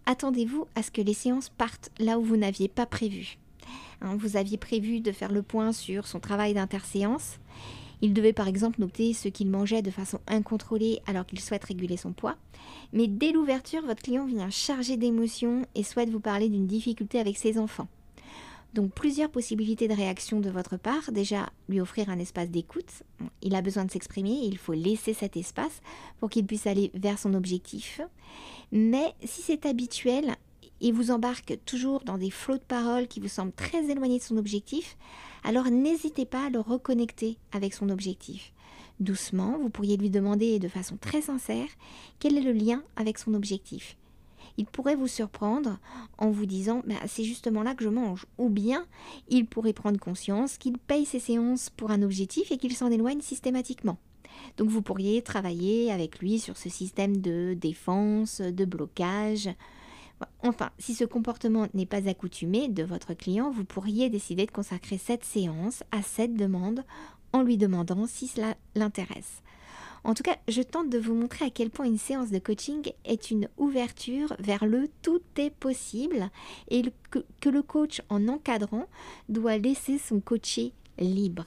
attendez-vous 0.06 0.68
à 0.76 0.84
ce 0.84 0.92
que 0.92 1.02
les 1.02 1.14
séances 1.14 1.48
partent 1.48 1.92
là 1.98 2.20
où 2.20 2.24
vous 2.24 2.36
n'aviez 2.36 2.68
pas 2.68 2.86
prévu. 2.86 3.38
Hein, 4.02 4.16
vous 4.18 4.38
aviez 4.38 4.58
prévu 4.58 5.00
de 5.00 5.12
faire 5.12 5.32
le 5.32 5.42
point 5.42 5.72
sur 5.72 6.08
son 6.08 6.20
travail 6.20 6.54
d'interséance. 6.54 7.40
Il 8.02 8.14
devait 8.14 8.34
par 8.34 8.48
exemple 8.50 8.82
noter 8.82 9.14
ce 9.14 9.30
qu'il 9.30 9.50
mangeait 9.50 9.82
de 9.82 9.92
façon 9.92 10.20
incontrôlée 10.28 11.00
alors 11.08 11.26
qu'il 11.26 11.40
souhaite 11.40 11.64
réguler 11.64 11.96
son 11.96 12.12
poids. 12.12 12.36
Mais 12.92 13.08
dès 13.08 13.32
l'ouverture, 13.32 13.86
votre 13.86 14.02
client 14.02 14.26
vient 14.26 14.50
chargé 14.50 14.98
d'émotions 14.98 15.66
et 15.74 15.84
souhaite 15.84 16.10
vous 16.10 16.20
parler 16.20 16.50
d'une 16.50 16.68
difficulté 16.68 17.20
avec 17.20 17.38
ses 17.38 17.58
enfants. 17.58 17.88
Donc 18.74 18.92
plusieurs 18.92 19.30
possibilités 19.30 19.88
de 19.88 19.94
réaction 19.94 20.40
de 20.40 20.50
votre 20.50 20.78
part. 20.78 21.12
Déjà, 21.12 21.50
lui 21.70 21.80
offrir 21.80 22.10
un 22.10 22.20
espace 22.20 22.50
d'écoute. 22.50 23.04
Il 23.42 23.56
a 23.56 23.62
besoin 23.62 23.86
de 23.86 23.92
s'exprimer, 23.92 24.32
il 24.44 24.58
faut 24.58 24.74
laisser 24.74 25.14
cet 25.14 25.38
espace 25.38 25.82
pour 26.20 26.30
qu'il 26.30 26.46
puisse 26.46 26.66
aller 26.66 26.92
vers 26.96 27.20
son 27.20 27.36
objectif. 27.36 28.02
Mais 28.72 29.14
si 29.24 29.44
c'est 29.44 29.66
habituel 29.66 30.36
et 30.84 30.92
vous 30.92 31.12
embarque 31.12 31.58
toujours 31.66 32.04
dans 32.04 32.18
des 32.18 32.30
flots 32.30 32.58
de 32.58 32.64
paroles 32.64 33.08
qui 33.08 33.22
vous 33.22 33.30
semblent 33.30 33.54
très 33.54 33.90
éloignés 33.90 34.20
de 34.20 34.24
son 34.24 34.38
objectif, 34.38 34.98
alors 35.44 35.72
n'hésitez 35.72 36.26
pas 36.26 36.48
à 36.48 36.50
le 36.50 36.60
reconnecter 36.60 37.38
avec 37.54 37.74
son 37.74 37.90
objectif. 37.90 38.54
Doucement, 39.00 39.58
vous 39.60 39.70
pourriez 39.70 39.98
lui 39.98 40.10
demander 40.10 40.60
de 40.60 40.68
façon 40.68 40.98
très 40.98 41.22
sincère 41.22 41.68
quel 42.20 42.38
est 42.38 42.42
le 42.42 42.52
lien 42.52 42.84
avec 42.98 43.18
son 43.18 43.34
objectif? 43.34 43.98
Il 44.58 44.66
pourrait 44.66 44.96
vous 44.96 45.08
surprendre 45.08 45.80
en 46.18 46.30
vous 46.30 46.46
disant 46.46 46.84
bah, 46.86 46.96
c'est 47.08 47.24
justement 47.24 47.64
là 47.64 47.74
que 47.74 47.84
je 47.84 47.90
mange. 47.90 48.26
Ou 48.38 48.50
bien 48.50 48.86
il 49.30 49.48
pourrait 49.48 49.74
prendre 49.74 50.00
conscience 50.00 50.58
qu'il 50.58 50.78
paye 50.78 51.06
ses 51.06 51.20
séances 51.20 51.70
pour 51.70 51.92
un 51.92 52.04
objectif 52.04 52.52
et 52.52 52.58
qu'il 52.58 52.76
s'en 52.76 52.92
éloigne 52.92 53.22
systématiquement. 53.22 53.98
Donc 54.58 54.70
vous 54.70 54.82
pourriez 54.82 55.22
travailler 55.22 55.92
avec 55.92 56.20
lui 56.20 56.40
sur 56.40 56.58
ce 56.58 56.70
système 56.70 57.18
de 57.18 57.56
défense, 57.56 58.42
de 58.42 58.66
blocage. 58.66 59.50
Enfin, 60.42 60.70
si 60.80 60.94
ce 60.94 61.06
comportement 61.06 61.68
n'est 61.74 61.86
pas 61.86 62.08
accoutumé 62.08 62.68
de 62.68 62.84
votre 62.84 63.14
client, 63.14 63.52
vous 63.52 63.66
pourriez 63.66 64.10
décider 64.10 64.46
de 64.46 64.52
consacrer 64.52 64.98
cette 64.98 65.24
séance 65.24 65.84
à 65.92 66.02
cette 66.02 66.36
demande 66.36 66.84
en 67.32 67.42
lui 67.42 67.58
demandant 67.58 68.06
si 68.08 68.28
cela 68.28 68.56
l'intéresse. 68.76 69.42
En 70.06 70.14
tout 70.14 70.24
cas, 70.24 70.36
je 70.50 70.62
tente 70.62 70.90
de 70.90 70.98
vous 70.98 71.14
montrer 71.14 71.46
à 71.46 71.50
quel 71.50 71.70
point 71.70 71.86
une 71.86 71.98
séance 71.98 72.30
de 72.30 72.40
coaching 72.40 72.92
est 73.06 73.32
une 73.32 73.48
ouverture 73.58 74.36
vers 74.40 74.66
le 74.66 74.90
tout 75.02 75.22
est 75.38 75.50
possible 75.50 76.30
et 76.70 76.84
que, 77.10 77.50
le 77.50 77.62
coach, 77.62 78.02
en 78.10 78.28
encadrant, 78.28 78.88
doit 79.30 79.58
laisser 79.58 79.98
son 79.98 80.20
coaché 80.20 80.74
libre. 81.00 81.46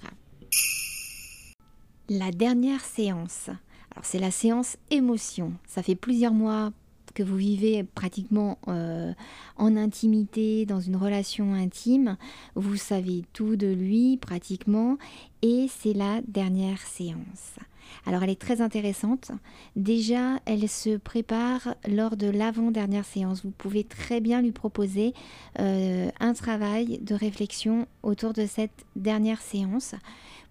La 2.09 2.31
dernière 2.31 2.85
séance. 2.85 3.51
Alors 3.91 4.05
c'est 4.05 4.19
la 4.19 4.31
séance 4.31 4.77
émotion. 4.91 5.53
Ça 5.67 5.83
fait 5.83 5.95
plusieurs 5.95 6.33
mois 6.33 6.73
que 7.17 7.23
vous 7.23 7.37
vivez 7.37 7.83
pratiquement 7.83 8.59
euh, 8.69 9.13
en 9.57 9.75
intimité, 9.75 10.67
dans 10.67 10.81
une 10.81 10.97
relation 10.97 11.55
intime. 11.55 12.19
Vous 12.55 12.77
savez 12.77 13.25
tout 13.33 13.57
de 13.57 13.67
lui 13.67 14.19
pratiquement 14.19 14.99
et 15.41 15.67
c'est 15.69 15.95
la 15.95 16.21
dernière 16.29 16.83
séance. 16.83 17.57
Alors 18.05 18.23
elle 18.23 18.31
est 18.31 18.41
très 18.41 18.61
intéressante. 18.61 19.31
Déjà, 19.77 20.41
elle 20.45 20.69
se 20.69 20.99
prépare 20.99 21.75
lors 21.89 22.19
de 22.19 22.27
l'avant-dernière 22.27 23.07
séance. 23.07 23.45
Vous 23.45 23.51
pouvez 23.51 23.83
très 23.83 24.21
bien 24.21 24.43
lui 24.43 24.53
proposer 24.53 25.15
euh, 25.59 26.11
un 26.21 26.35
travail 26.35 26.99
de 26.99 27.15
réflexion 27.15 27.87
autour 28.03 28.35
de 28.35 28.45
cette 28.45 28.85
dernière 28.95 29.41
séance. 29.41 29.95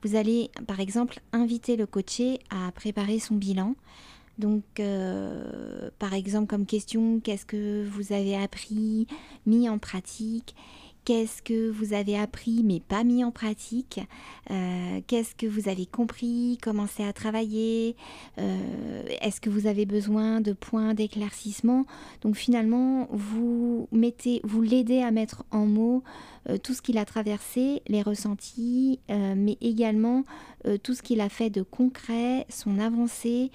Vous 0.03 0.15
allez 0.15 0.49
par 0.65 0.79
exemple 0.79 1.19
inviter 1.31 1.75
le 1.75 1.85
coaché 1.85 2.39
à 2.49 2.71
préparer 2.71 3.19
son 3.19 3.35
bilan. 3.35 3.75
Donc, 4.37 4.63
euh, 4.79 5.89
par 5.97 6.13
exemple, 6.13 6.47
comme 6.47 6.65
question, 6.65 7.19
qu'est-ce 7.19 7.45
que 7.45 7.85
vous 7.87 8.11
avez 8.13 8.35
appris, 8.35 9.07
mis 9.45 9.69
en 9.69 9.77
pratique? 9.77 10.55
Qu'est-ce 11.05 11.43
que 11.43 11.69
vous 11.69 11.93
avez 11.93 12.17
appris 12.17 12.63
mais 12.63 12.79
pas 12.79 13.03
mis 13.03 13.23
en 13.23 13.31
pratique? 13.31 13.99
Euh, 14.49 15.01
Qu'est-ce 15.05 15.35
que 15.35 15.45
vous 15.45 15.69
avez 15.69 15.85
compris? 15.85 16.57
Commencé 16.63 17.03
à 17.03 17.13
travailler? 17.13 17.95
Euh, 18.39 19.03
Est-ce 19.21 19.39
que 19.39 19.51
vous 19.51 19.67
avez 19.67 19.85
besoin 19.85 20.41
de 20.41 20.51
points 20.51 20.95
d'éclaircissement? 20.95 21.85
Donc 22.21 22.35
finalement, 22.35 23.07
vous 23.11 23.87
mettez, 23.91 24.41
vous 24.43 24.63
l'aidez 24.63 25.01
à 25.01 25.11
mettre 25.11 25.43
en 25.51 25.67
mots 25.67 26.03
tout 26.63 26.73
ce 26.73 26.81
qu'il 26.81 26.97
a 26.97 27.05
traversé, 27.05 27.83
les 27.87 28.01
ressentis, 28.01 28.99
mais 29.09 29.57
également 29.61 30.25
tout 30.83 30.93
ce 30.95 31.03
qu'il 31.03 31.21
a 31.21 31.29
fait 31.29 31.51
de 31.51 31.61
concret, 31.61 32.47
son 32.49 32.79
avancée. 32.79 33.51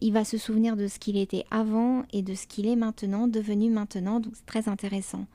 Il 0.00 0.12
va 0.12 0.24
se 0.24 0.38
souvenir 0.38 0.76
de 0.76 0.86
ce 0.86 0.98
qu'il 0.98 1.16
était 1.16 1.44
avant 1.50 2.04
et 2.12 2.22
de 2.22 2.34
ce 2.34 2.46
qu'il 2.46 2.66
est 2.66 2.76
maintenant, 2.76 3.28
devenu 3.28 3.70
maintenant. 3.70 4.20
Donc 4.20 4.32
c'est 4.34 4.46
très 4.46 4.68
intéressant. 4.68 5.26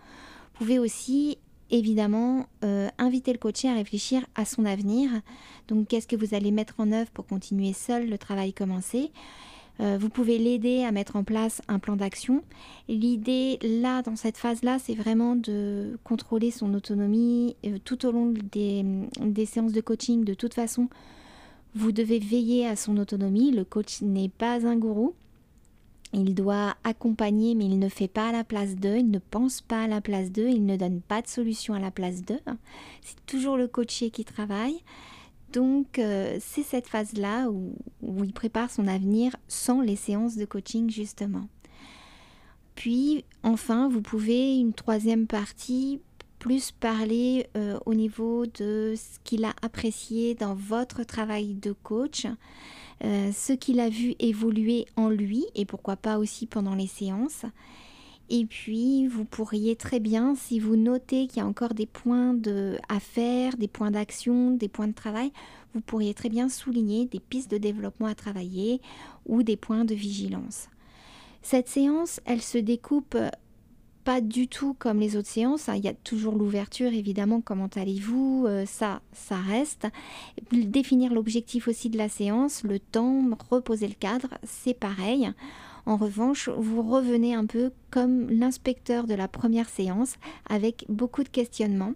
Vous 0.53 0.59
pouvez 0.59 0.79
aussi 0.79 1.37
évidemment, 1.73 2.45
euh, 2.63 2.87
inviter 2.99 3.33
le 3.33 3.39
coaché 3.39 3.67
à 3.67 3.73
réfléchir 3.73 4.23
à 4.35 4.45
son 4.45 4.63
avenir. 4.63 5.09
Donc, 5.67 5.87
qu'est-ce 5.87 6.07
que 6.07 6.15
vous 6.15 6.35
allez 6.35 6.51
mettre 6.51 6.75
en 6.77 6.91
œuvre 6.91 7.09
pour 7.11 7.25
continuer 7.25 7.73
seul 7.73 8.09
le 8.09 8.17
travail 8.17 8.53
commencé? 8.53 9.11
Euh, 9.79 9.97
vous 9.99 10.09
pouvez 10.09 10.37
l'aider 10.37 10.83
à 10.83 10.91
mettre 10.91 11.15
en 11.15 11.23
place 11.23 11.63
un 11.67 11.79
plan 11.79 11.95
d'action. 11.95 12.43
L'idée 12.87 13.57
là, 13.63 14.03
dans 14.03 14.15
cette 14.15 14.37
phase-là, 14.37 14.77
c'est 14.77 14.93
vraiment 14.93 15.35
de 15.35 15.97
contrôler 16.03 16.51
son 16.51 16.75
autonomie 16.75 17.55
euh, 17.65 17.79
tout 17.83 18.05
au 18.05 18.11
long 18.11 18.31
des, 18.51 18.85
des, 19.19 19.45
séances 19.47 19.73
de 19.73 19.81
coaching. 19.81 20.23
De 20.23 20.35
toute 20.35 20.53
façon, 20.53 20.89
vous 21.75 21.91
devez 21.91 22.19
veiller 22.19 22.67
à 22.67 22.75
son 22.75 22.97
autonomie. 22.97 23.51
Le 23.51 23.63
coach 23.63 24.01
n'est 24.01 24.29
pas 24.29 24.65
un 24.65 24.75
gourou. 24.75 25.13
Il 26.13 26.35
doit 26.35 26.75
accompagner, 26.83 27.55
mais 27.55 27.65
il 27.65 27.79
ne 27.79 27.89
fait 27.89 28.07
pas 28.07 28.29
à 28.29 28.31
la 28.31 28.43
place 28.43 28.75
d'eux, 28.75 28.97
il 28.97 29.09
ne 29.09 29.17
pense 29.17 29.61
pas 29.61 29.83
à 29.83 29.87
la 29.87 29.99
place 29.99 30.31
d'eux, 30.31 30.47
il 30.47 30.63
ne 30.63 30.77
donne 30.77 31.01
pas 31.01 31.23
de 31.23 31.27
solution 31.27 31.73
à 31.73 31.79
la 31.79 31.89
place 31.89 32.21
d'eux. 32.21 32.39
C'est 33.01 33.25
toujours 33.25 33.57
le 33.57 33.67
coaché 33.67 34.11
qui 34.11 34.23
travaille. 34.23 34.79
Donc 35.53 35.97
euh, 35.97 36.37
c'est 36.39 36.63
cette 36.63 36.87
phase-là 36.87 37.49
où, 37.49 37.73
il 38.23 38.33
prépare 38.33 38.69
son 38.69 38.87
avenir 38.87 39.35
sans 39.47 39.81
les 39.81 39.95
séances 39.95 40.35
de 40.35 40.45
coaching 40.45 40.89
justement. 40.89 41.47
Puis 42.75 43.25
enfin, 43.41 43.89
vous 43.89 44.01
pouvez 44.01 44.57
une 44.57 44.73
troisième 44.73 45.25
partie 45.25 45.99
plus 46.43 46.73
parler 46.73 47.47
euh, 47.55 47.79
au 47.85 47.93
niveau 47.93 48.45
de 48.45 48.95
ce 48.97 49.17
qu'il 49.23 49.45
a 49.45 49.53
apprécié 49.61 50.35
dans 50.35 50.55
votre 50.55 51.05
travail 51.05 51.53
de 51.53 51.71
coach. 51.71 52.27
Euh, 53.05 53.31
ce 53.31 53.53
qu'il 53.53 53.79
a 53.79 53.87
vu 53.87 54.13
évoluer 54.19 54.85
en 54.97 55.07
lui 55.07 55.45
et 55.55 55.63
pourquoi 55.63 55.95
pas 55.95 56.17
aussi 56.17 56.45
pendant 56.45 56.75
les 56.75 56.87
séances. 56.87 57.45
Et 58.29 58.45
puis, 58.45 59.07
vous 59.07 59.23
pourriez 59.23 59.77
très 59.77 60.01
bien, 60.01 60.35
si 60.35 60.59
vous 60.59 60.75
notez 60.75 61.27
qu'il 61.27 61.37
y 61.37 61.45
a 61.45 61.47
encore 61.47 61.73
des 61.73 61.85
points 61.85 62.35
à 62.89 62.99
faire, 62.99 63.55
des 63.55 63.69
points 63.69 63.91
d'action, 63.91 64.51
des 64.51 64.67
points 64.67 64.89
de 64.89 64.93
travail, 64.93 65.31
vous 65.73 65.79
pourriez 65.79 66.13
très 66.13 66.29
bien 66.29 66.49
souligner 66.49 67.05
des 67.05 67.21
pistes 67.21 67.51
de 67.51 67.57
développement 67.57 68.07
à 68.07 68.15
travailler 68.15 68.81
ou 69.25 69.43
des 69.43 69.55
points 69.55 69.85
de 69.85 69.95
vigilance. 69.95 70.67
Cette 71.41 71.69
séance, 71.69 72.19
elle 72.25 72.41
se 72.41 72.57
découpe 72.57 73.17
pas 74.03 74.21
du 74.21 74.47
tout 74.47 74.75
comme 74.77 74.99
les 74.99 75.15
autres 75.15 75.29
séances. 75.29 75.69
Hein. 75.69 75.75
Il 75.75 75.83
y 75.83 75.87
a 75.87 75.93
toujours 75.93 76.35
l'ouverture, 76.35 76.91
évidemment, 76.93 77.41
comment 77.41 77.69
allez-vous, 77.75 78.45
euh, 78.47 78.65
ça, 78.65 79.01
ça 79.13 79.37
reste. 79.37 79.87
Définir 80.51 81.13
l'objectif 81.13 81.67
aussi 81.67 81.89
de 81.89 81.97
la 81.97 82.09
séance, 82.09 82.63
le 82.63 82.79
temps, 82.79 83.23
reposer 83.49 83.87
le 83.87 83.93
cadre, 83.93 84.29
c'est 84.43 84.73
pareil. 84.73 85.31
En 85.85 85.97
revanche, 85.97 86.49
vous 86.49 86.81
revenez 86.81 87.33
un 87.33 87.45
peu 87.45 87.71
comme 87.91 88.29
l'inspecteur 88.29 89.05
de 89.05 89.15
la 89.15 89.27
première 89.27 89.67
séance 89.67 90.15
avec 90.49 90.85
beaucoup 90.87 91.23
de 91.23 91.29
questionnements 91.29 91.93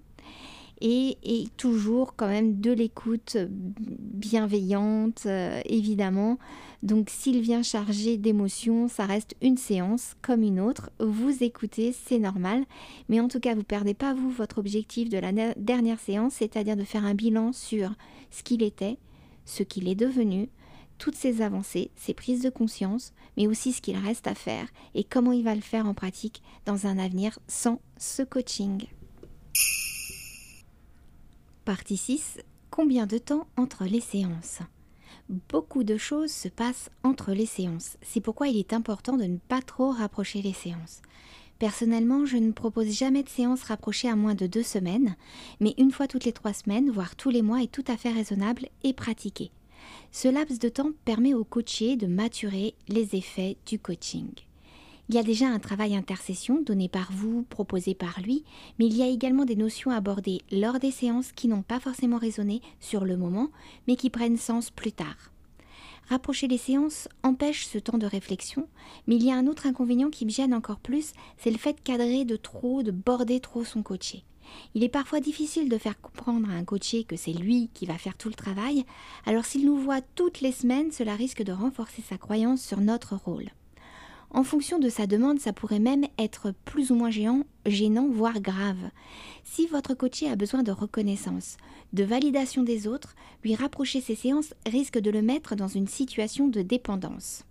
et, 0.82 1.48
toujours 1.58 2.16
quand 2.16 2.28
même 2.28 2.60
de 2.60 2.72
l'écoute 2.72 3.38
bienveillante, 3.50 5.24
euh, 5.26 5.62
évidemment. 5.66 6.38
Donc 6.84 7.10
s'il 7.10 7.42
vient 7.42 7.64
chargé 7.64 8.18
d'émotions, 8.18 8.88
ça 8.88 9.06
reste 9.06 9.36
une 9.42 9.58
séance 9.58 10.16
comme 10.22 10.44
une 10.44 10.60
autre. 10.60 10.92
Vous 11.00 11.44
écoutez, 11.44 11.94
c'est 12.06 12.20
normal. 12.20 12.66
Mais 13.10 13.20
en 13.20 13.28
tout 13.28 13.40
cas, 13.40 13.56
vous 13.56 13.64
perdez 13.64 13.94
pas, 13.94 14.14
vous, 14.14 14.30
votre 14.30 14.60
objectif 14.60 15.10
de 15.10 15.18
la 15.18 15.32
dernière 15.56 16.00
séance, 16.00 16.36
c'est-à-dire 16.36 16.76
de 16.76 16.84
faire 16.84 17.06
un 17.06 17.16
bilan 17.16 17.54
sur 17.54 17.94
ce 18.30 18.44
qu'il 18.44 18.62
était, 18.62 18.98
ce 19.46 19.64
qu'il 19.64 19.88
est 19.88 19.96
devenu, 19.96 20.50
toutes 20.98 21.16
ses 21.16 21.42
avancées, 21.42 21.92
ses 21.96 22.14
prises 22.14 22.44
de 22.44 22.50
conscience, 22.50 23.14
mais 23.36 23.48
aussi 23.48 23.74
ce 23.74 23.82
qu'il 23.82 23.98
reste 23.98 24.28
à 24.28 24.36
faire 24.36 24.68
et 24.96 25.04
comment 25.04 25.32
il 25.32 25.44
va 25.44 25.56
le 25.56 25.62
faire 25.62 25.88
en 25.88 25.94
pratique 25.94 26.42
dans 26.66 26.88
un 26.88 26.98
avenir 26.98 27.40
sans 27.48 27.80
ce 27.98 28.24
coaching. 28.24 28.88
Partie 31.68 31.98
6. 31.98 32.40
Combien 32.72 33.08
de 33.08 33.18
temps 33.18 33.46
entre 33.58 33.84
les 33.84 34.00
séances? 34.00 34.60
Beaucoup 35.50 35.84
de 35.84 35.98
choses 35.98 36.32
se 36.32 36.48
passent 36.48 36.90
entre 37.04 37.34
les 37.34 37.46
séances. 37.46 37.98
C'est 38.02 38.22
pourquoi 38.22 38.48
il 38.48 38.58
est 38.58 38.72
important 38.72 39.18
de 39.18 39.26
ne 39.26 39.38
pas 39.38 39.62
trop 39.62 39.92
rapprocher 39.92 40.42
les 40.42 40.54
séances. 40.54 41.02
Personnellement, 41.60 42.26
je 42.26 42.38
ne 42.38 42.54
propose 42.54 42.98
jamais 42.98 43.22
de 43.22 43.28
séances 43.28 43.64
rapprochées 43.64 44.08
à 44.08 44.16
moins 44.16 44.34
de 44.34 44.48
deux 44.48 44.64
semaines, 44.64 45.18
mais 45.60 45.74
une 45.78 45.92
fois 45.92 46.08
toutes 46.08 46.24
les 46.24 46.32
trois 46.32 46.54
semaines, 46.54 46.90
voire 46.90 47.18
tous 47.18 47.32
les 47.32 47.42
mois, 47.42 47.62
est 47.62 47.70
tout 47.70 47.84
à 47.90 47.98
fait 47.98 48.14
raisonnable 48.14 48.70
et 48.86 48.94
pratiqué. 48.94 49.52
Ce 50.14 50.30
laps 50.30 50.60
de 50.60 50.70
temps 50.70 50.92
permet 51.04 51.34
au 51.34 51.44
coaché 51.44 51.98
de 51.98 52.08
maturer 52.08 52.76
les 52.88 53.14
effets 53.14 53.58
du 53.66 53.78
coaching. 53.78 54.30
Il 55.10 55.16
y 55.16 55.20
a 55.20 55.24
déjà 55.24 55.48
un 55.48 55.60
travail 55.60 55.96
intercession 55.96 56.62
donné 56.62 56.90
par 56.90 57.14
vous, 57.14 57.44
proposé 57.44 57.96
par 57.96 58.20
lui, 58.20 58.44
mais 58.78 58.88
il 58.88 58.98
y 58.98 59.04
a 59.04 59.08
également 59.08 59.46
des 59.46 59.56
notions 59.56 59.90
abordées 59.90 60.42
lors 60.52 60.80
des 60.80 60.92
séances 60.92 61.32
qui 61.32 61.48
n'ont 61.48 61.62
pas 61.62 61.80
forcément 61.80 62.18
résonné 62.18 62.62
sur 62.82 63.06
le 63.06 63.16
moment, 63.16 63.50
mais 63.88 63.96
qui 63.96 64.10
prennent 64.10 64.36
sens 64.36 64.70
plus 64.70 64.92
tard. 64.92 65.32
Rapprocher 66.10 66.50
les 66.50 66.58
séances 66.58 67.08
empêche 67.24 67.68
ce 67.68 67.78
temps 67.78 67.98
de 67.98 68.06
réflexion, 68.06 68.68
mais 69.08 69.16
il 69.16 69.24
y 69.24 69.32
a 69.32 69.36
un 69.36 69.48
autre 69.48 69.66
inconvénient 69.66 70.10
qui 70.10 70.26
me 70.26 70.30
gêne 70.30 70.54
encore 70.54 70.80
plus, 70.80 71.14
c'est 71.38 71.52
le 71.52 71.58
fait 71.58 71.74
de 71.74 71.82
cadrer 71.82 72.26
de 72.26 72.36
trop, 72.36 72.84
de 72.84 72.92
border 72.92 73.40
trop 73.40 73.64
son 73.64 73.84
coaché. 73.84 74.26
Il 74.76 74.84
est 74.84 74.90
parfois 74.90 75.22
difficile 75.22 75.70
de 75.70 75.78
faire 75.78 76.02
comprendre 76.02 76.50
à 76.50 76.54
un 76.54 76.66
coaché 76.66 77.06
que 77.06 77.16
c'est 77.16 77.34
lui 77.34 77.70
qui 77.74 77.86
va 77.86 77.98
faire 77.98 78.18
tout 78.18 78.30
le 78.30 78.36
travail, 78.36 78.84
alors 79.26 79.46
s'il 79.46 79.66
nous 79.66 79.78
voit 79.78 80.02
toutes 80.02 80.42
les 80.42 80.52
semaines, 80.52 80.92
cela 80.92 81.16
risque 81.16 81.44
de 81.44 81.54
renforcer 81.54 82.02
sa 82.02 82.18
croyance 82.18 82.62
sur 82.62 82.82
notre 82.82 83.16
rôle. 83.16 83.52
En 84.30 84.44
fonction 84.44 84.78
de 84.78 84.90
sa 84.90 85.08
demande, 85.08 85.40
ça 85.40 85.54
pourrait 85.54 85.80
même 85.80 86.06
être 86.18 86.54
plus 86.66 86.92
ou 86.92 86.96
moins 86.96 87.10
géant, 87.10 87.44
gênant, 87.66 88.10
voire 88.10 88.42
grave. 88.42 88.92
Si 89.44 89.68
votre 89.68 89.94
coaché 89.94 90.30
a 90.30 90.36
besoin 90.36 90.64
de 90.64 90.72
reconnaissance, 90.72 91.58
de 91.94 92.04
validation 92.04 92.64
des 92.64 92.88
autres, 92.88 93.16
lui 93.44 93.56
rapprocher 93.56 94.02
ses 94.02 94.16
séances 94.16 94.54
risque 94.66 95.00
de 95.00 95.12
le 95.12 95.22
mettre 95.22 95.56
dans 95.56 95.70
une 95.70 95.88
situation 95.88 96.48
de 96.48 96.62
dépendance. 96.62 97.46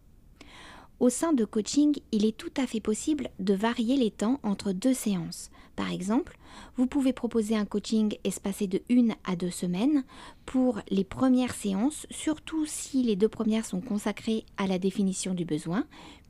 Au 0.99 1.11
sein 1.11 1.35
de 1.35 1.45
coaching, 1.45 1.95
il 2.11 2.25
est 2.25 2.37
tout 2.37 2.53
à 2.57 2.67
fait 2.67 2.81
possible 2.81 3.29
de 3.39 3.53
varier 3.53 3.97
les 3.97 4.11
temps 4.11 4.41
entre 4.43 4.73
deux 4.73 4.95
séances. 4.95 5.51
Par 5.77 5.93
exemple, 5.93 6.39
vous 6.79 6.87
pouvez 6.87 7.13
proposer 7.13 7.55
un 7.55 7.67
coaching 7.67 8.17
espacé 8.25 8.67
de 8.67 8.81
une 8.89 9.15
à 9.25 9.37
deux 9.37 9.51
semaines 9.51 10.05
pour 10.47 10.81
les 10.89 11.05
premières 11.05 11.55
séances, 11.55 12.07
surtout 12.11 12.65
si 12.65 13.03
les 13.03 13.15
deux 13.15 13.29
premières 13.29 13.67
sont 13.67 13.83
consacrées 13.83 14.47
à 14.57 14.67
la 14.67 14.79
définition 14.79 15.35
du 15.35 15.45
besoin. 15.45 15.85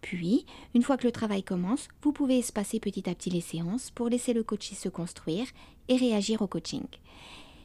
Puis, 0.07 0.47
une 0.73 0.85
fois 0.85 0.97
que 0.97 1.05
le 1.05 1.11
travail 1.11 1.43
commence, 1.43 1.89
vous 2.01 2.13
pouvez 2.13 2.39
espacer 2.39 2.79
petit 2.79 3.11
à 3.11 3.15
petit 3.17 3.29
les 3.29 3.41
séances 3.41 3.91
pour 3.91 4.09
laisser 4.09 4.35
le 4.35 4.45
coaché 4.45 4.77
se 4.77 4.89
construire 4.89 5.49
et 5.89 5.97
réagir 5.97 6.43
au 6.43 6.47
coaching. 6.47 6.85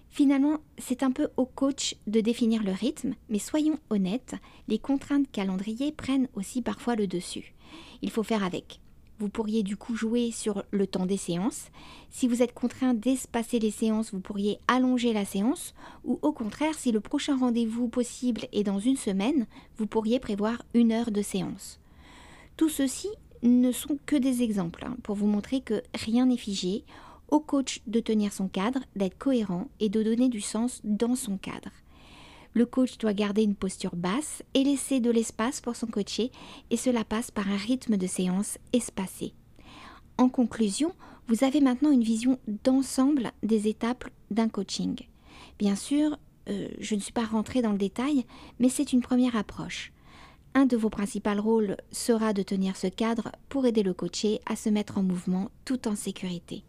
Finalement, 0.10 0.58
c'est 0.80 1.04
un 1.04 1.12
peu 1.12 1.28
au 1.38 1.46
coach 1.46 1.96
de 2.08 2.20
définir 2.20 2.64
le 2.64 2.72
rythme, 2.72 3.14
mais 3.30 3.38
soyons 3.38 3.78
honnêtes, 3.92 4.34
les 4.68 4.80
contraintes 4.80 5.30
calendrier 5.32 5.92
prennent 5.92 6.30
aussi 6.34 6.64
parfois 6.64 6.96
le 6.96 7.06
dessus. 7.06 7.54
Il 8.02 8.10
faut 8.10 8.24
faire 8.24 8.44
avec. 8.44 8.80
Vous 9.20 9.30
pourriez 9.30 9.62
du 9.62 9.78
coup 9.78 9.96
jouer 9.96 10.32
sur 10.32 10.64
le 10.72 10.88
temps 10.88 11.06
des 11.06 11.18
séances. 11.18 11.68
Si 12.10 12.28
vous 12.28 12.42
êtes 12.42 12.56
contraint 12.56 12.96
d'espacer 12.96 13.60
les 13.60 13.70
séances, 13.70 14.14
vous 14.14 14.20
pourriez 14.20 14.58
allonger 14.68 15.14
la 15.14 15.26
séance. 15.26 15.76
Ou 16.06 16.18
au 16.24 16.32
contraire, 16.32 16.74
si 16.74 16.92
le 16.92 17.02
prochain 17.02 17.38
rendez-vous 17.38 17.88
possible 17.88 18.48
est 18.52 18.64
dans 18.64 18.80
une 18.80 18.98
semaine, 18.98 19.46
vous 19.78 19.86
pourriez 19.86 20.20
prévoir 20.20 20.64
une 20.74 20.92
heure 20.92 21.12
de 21.12 21.22
séance. 21.22 21.78
Tout 22.62 22.70
ceci 22.70 23.10
ne 23.42 23.72
sont 23.72 23.98
que 24.06 24.16
des 24.16 24.44
exemples 24.44 24.86
hein, 24.86 24.96
pour 25.02 25.16
vous 25.16 25.26
montrer 25.26 25.62
que 25.62 25.82
rien 25.96 26.28
n'est 26.28 26.38
figé 26.38 26.84
au 27.30 27.40
coach 27.40 27.82
de 27.88 28.00
tenir 28.00 28.32
son 28.32 28.48
cadre, 28.48 28.82
d'être 28.96 29.18
cohérent 29.18 29.68
et 29.80 29.90
de 29.90 30.04
donner 30.04 30.30
du 30.30 30.42
sens 30.42 30.80
dans 30.84 31.16
son 31.16 31.38
cadre. 31.38 31.72
Le 32.54 32.68
coach 32.68 33.00
doit 33.00 33.16
garder 33.16 33.42
une 33.42 33.56
posture 33.56 33.96
basse 33.96 34.44
et 34.54 34.64
laisser 34.64 35.00
de 35.00 35.10
l'espace 35.10 35.60
pour 35.60 35.76
son 35.76 35.88
coaché 35.88 36.30
et 36.70 36.78
cela 36.78 37.04
passe 37.04 37.32
par 37.32 37.50
un 37.50 37.58
rythme 37.58 37.98
de 37.98 38.06
séance 38.06 38.60
espacé. 38.74 39.34
En 40.20 40.30
conclusion, 40.30 40.94
vous 41.30 41.44
avez 41.44 41.62
maintenant 41.62 41.90
une 41.90 42.04
vision 42.04 42.38
d'ensemble 42.64 43.32
des 43.42 43.70
étapes 43.70 44.08
d'un 44.30 44.50
coaching. 44.50 45.00
Bien 45.58 45.76
sûr, 45.76 46.16
euh, 46.48 46.68
je 46.80 46.94
ne 46.94 47.00
suis 47.00 47.12
pas 47.12 47.26
rentrée 47.26 47.64
dans 47.64 47.72
le 47.72 47.80
détail, 47.80 48.24
mais 48.60 48.70
c'est 48.70 48.94
une 48.94 49.02
première 49.02 49.36
approche. 49.36 49.92
Un 50.54 50.66
de 50.66 50.76
vos 50.76 50.90
principaux 50.90 51.42
rôles 51.42 51.78
sera 51.92 52.34
de 52.34 52.44
tenir 52.44 52.76
ce 52.76 52.88
cadre 52.88 53.32
pour 53.50 53.66
aider 53.66 53.84
le 53.84 53.94
coaché 53.94 54.42
à 54.46 54.56
se 54.56 54.70
mettre 54.70 54.98
en 54.98 55.04
mouvement 55.04 55.50
tout 55.66 55.88
en 55.88 55.96
sécurité 55.96 56.64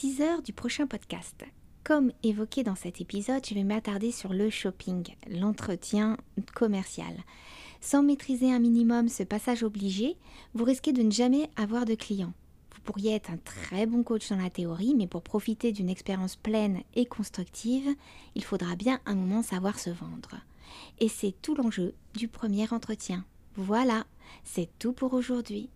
teaser 0.00 0.40
du 0.42 0.54
prochain 0.54 0.86
podcast. 0.86 1.44
Comme 1.84 2.10
évoqué 2.22 2.62
dans 2.62 2.74
cet 2.74 3.02
épisode, 3.02 3.44
je 3.46 3.52
vais 3.52 3.64
m'attarder 3.64 4.12
sur 4.12 4.32
le 4.32 4.48
shopping, 4.48 5.04
l'entretien 5.28 6.16
commercial. 6.54 7.12
Sans 7.82 8.02
maîtriser 8.02 8.50
un 8.50 8.60
minimum 8.60 9.10
ce 9.10 9.24
passage 9.24 9.62
obligé, 9.62 10.16
vous 10.54 10.64
risquez 10.64 10.94
de 10.94 11.02
ne 11.02 11.10
jamais 11.10 11.50
avoir 11.54 11.84
de 11.84 11.94
clients. 11.94 12.32
Vous 12.74 12.80
pourriez 12.80 13.14
être 13.14 13.30
un 13.30 13.36
très 13.36 13.84
bon 13.84 14.02
coach 14.02 14.30
dans 14.30 14.36
la 14.36 14.48
théorie, 14.48 14.94
mais 14.94 15.06
pour 15.06 15.20
profiter 15.20 15.70
d'une 15.70 15.90
expérience 15.90 16.36
pleine 16.36 16.80
et 16.94 17.04
constructive, 17.04 17.94
il 18.34 18.42
faudra 18.42 18.76
bien 18.76 19.00
un 19.04 19.16
moment 19.16 19.42
savoir 19.42 19.78
se 19.78 19.90
vendre. 19.90 20.36
Et 20.98 21.08
c'est 21.08 21.34
tout 21.42 21.54
l'enjeu 21.54 21.94
du 22.14 22.28
premier 22.28 22.72
entretien. 22.72 23.24
Voilà, 23.56 24.06
c'est 24.44 24.68
tout 24.78 24.92
pour 24.92 25.14
aujourd'hui. 25.14 25.70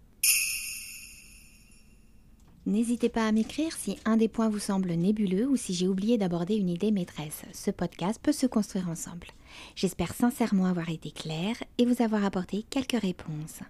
N'hésitez 2.67 3.11
pas 3.11 3.27
à 3.27 3.33
m'écrire 3.33 3.77
si 3.77 3.99
un 4.07 4.17
des 4.17 4.29
points 4.29 4.49
vous 4.49 4.59
semble 4.59 4.93
nébuleux 4.93 5.47
ou 5.47 5.57
si 5.57 5.75
j'ai 5.75 5.87
oublié 5.87 6.17
d'aborder 6.17 6.57
une 6.57 6.71
idée 6.71 6.93
maîtresse. 6.93 7.43
Ce 7.53 7.71
podcast 7.71 8.19
peut 8.23 8.33
se 8.33 8.47
construire 8.47 8.89
ensemble. 8.89 9.27
J'espère 9.77 10.15
sincèrement 10.15 10.65
avoir 10.65 10.89
été 10.89 11.11
clair 11.11 11.57
et 11.77 11.85
vous 11.85 12.03
avoir 12.03 12.25
apporté 12.25 12.65
quelques 12.71 12.99
réponses. 12.99 13.61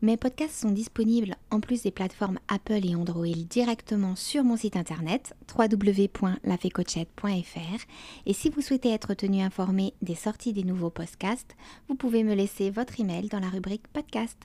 Mes 0.00 0.16
podcasts 0.16 0.60
sont 0.60 0.70
disponibles 0.70 1.34
en 1.50 1.58
plus 1.58 1.82
des 1.82 1.90
plateformes 1.90 2.38
Apple 2.46 2.86
et 2.86 2.94
Android 2.94 3.26
directement 3.26 4.14
sur 4.14 4.44
mon 4.44 4.56
site 4.56 4.76
internet 4.76 5.34
www.lafecochette.fr 5.58 7.84
et 8.24 8.32
si 8.32 8.48
vous 8.48 8.60
souhaitez 8.60 8.92
être 8.92 9.14
tenu 9.14 9.40
informé 9.40 9.94
des 10.00 10.14
sorties 10.14 10.52
des 10.52 10.62
nouveaux 10.62 10.90
podcasts, 10.90 11.56
vous 11.88 11.96
pouvez 11.96 12.22
me 12.22 12.34
laisser 12.34 12.70
votre 12.70 13.00
email 13.00 13.26
dans 13.26 13.40
la 13.40 13.48
rubrique 13.48 13.88
podcast. 13.88 14.38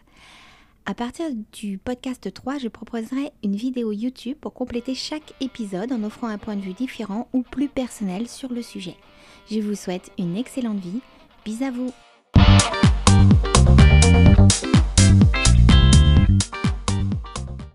À 0.87 0.95
partir 0.95 1.27
du 1.53 1.77
podcast 1.77 2.33
3, 2.33 2.57
je 2.57 2.67
proposerai 2.67 3.29
une 3.43 3.55
vidéo 3.55 3.91
YouTube 3.91 4.37
pour 4.41 4.55
compléter 4.55 4.95
chaque 4.95 5.35
épisode 5.39 5.91
en 5.91 6.03
offrant 6.03 6.29
un 6.29 6.39
point 6.39 6.55
de 6.55 6.61
vue 6.61 6.73
différent 6.73 7.27
ou 7.31 7.43
plus 7.43 7.69
personnel 7.69 8.27
sur 8.27 8.51
le 8.51 8.63
sujet. 8.63 8.95
Je 9.51 9.59
vous 9.59 9.75
souhaite 9.75 10.09
une 10.17 10.35
excellente 10.35 10.79
vie. 10.79 11.01
Bis 11.45 11.61
à 11.61 11.69
vous 11.69 11.91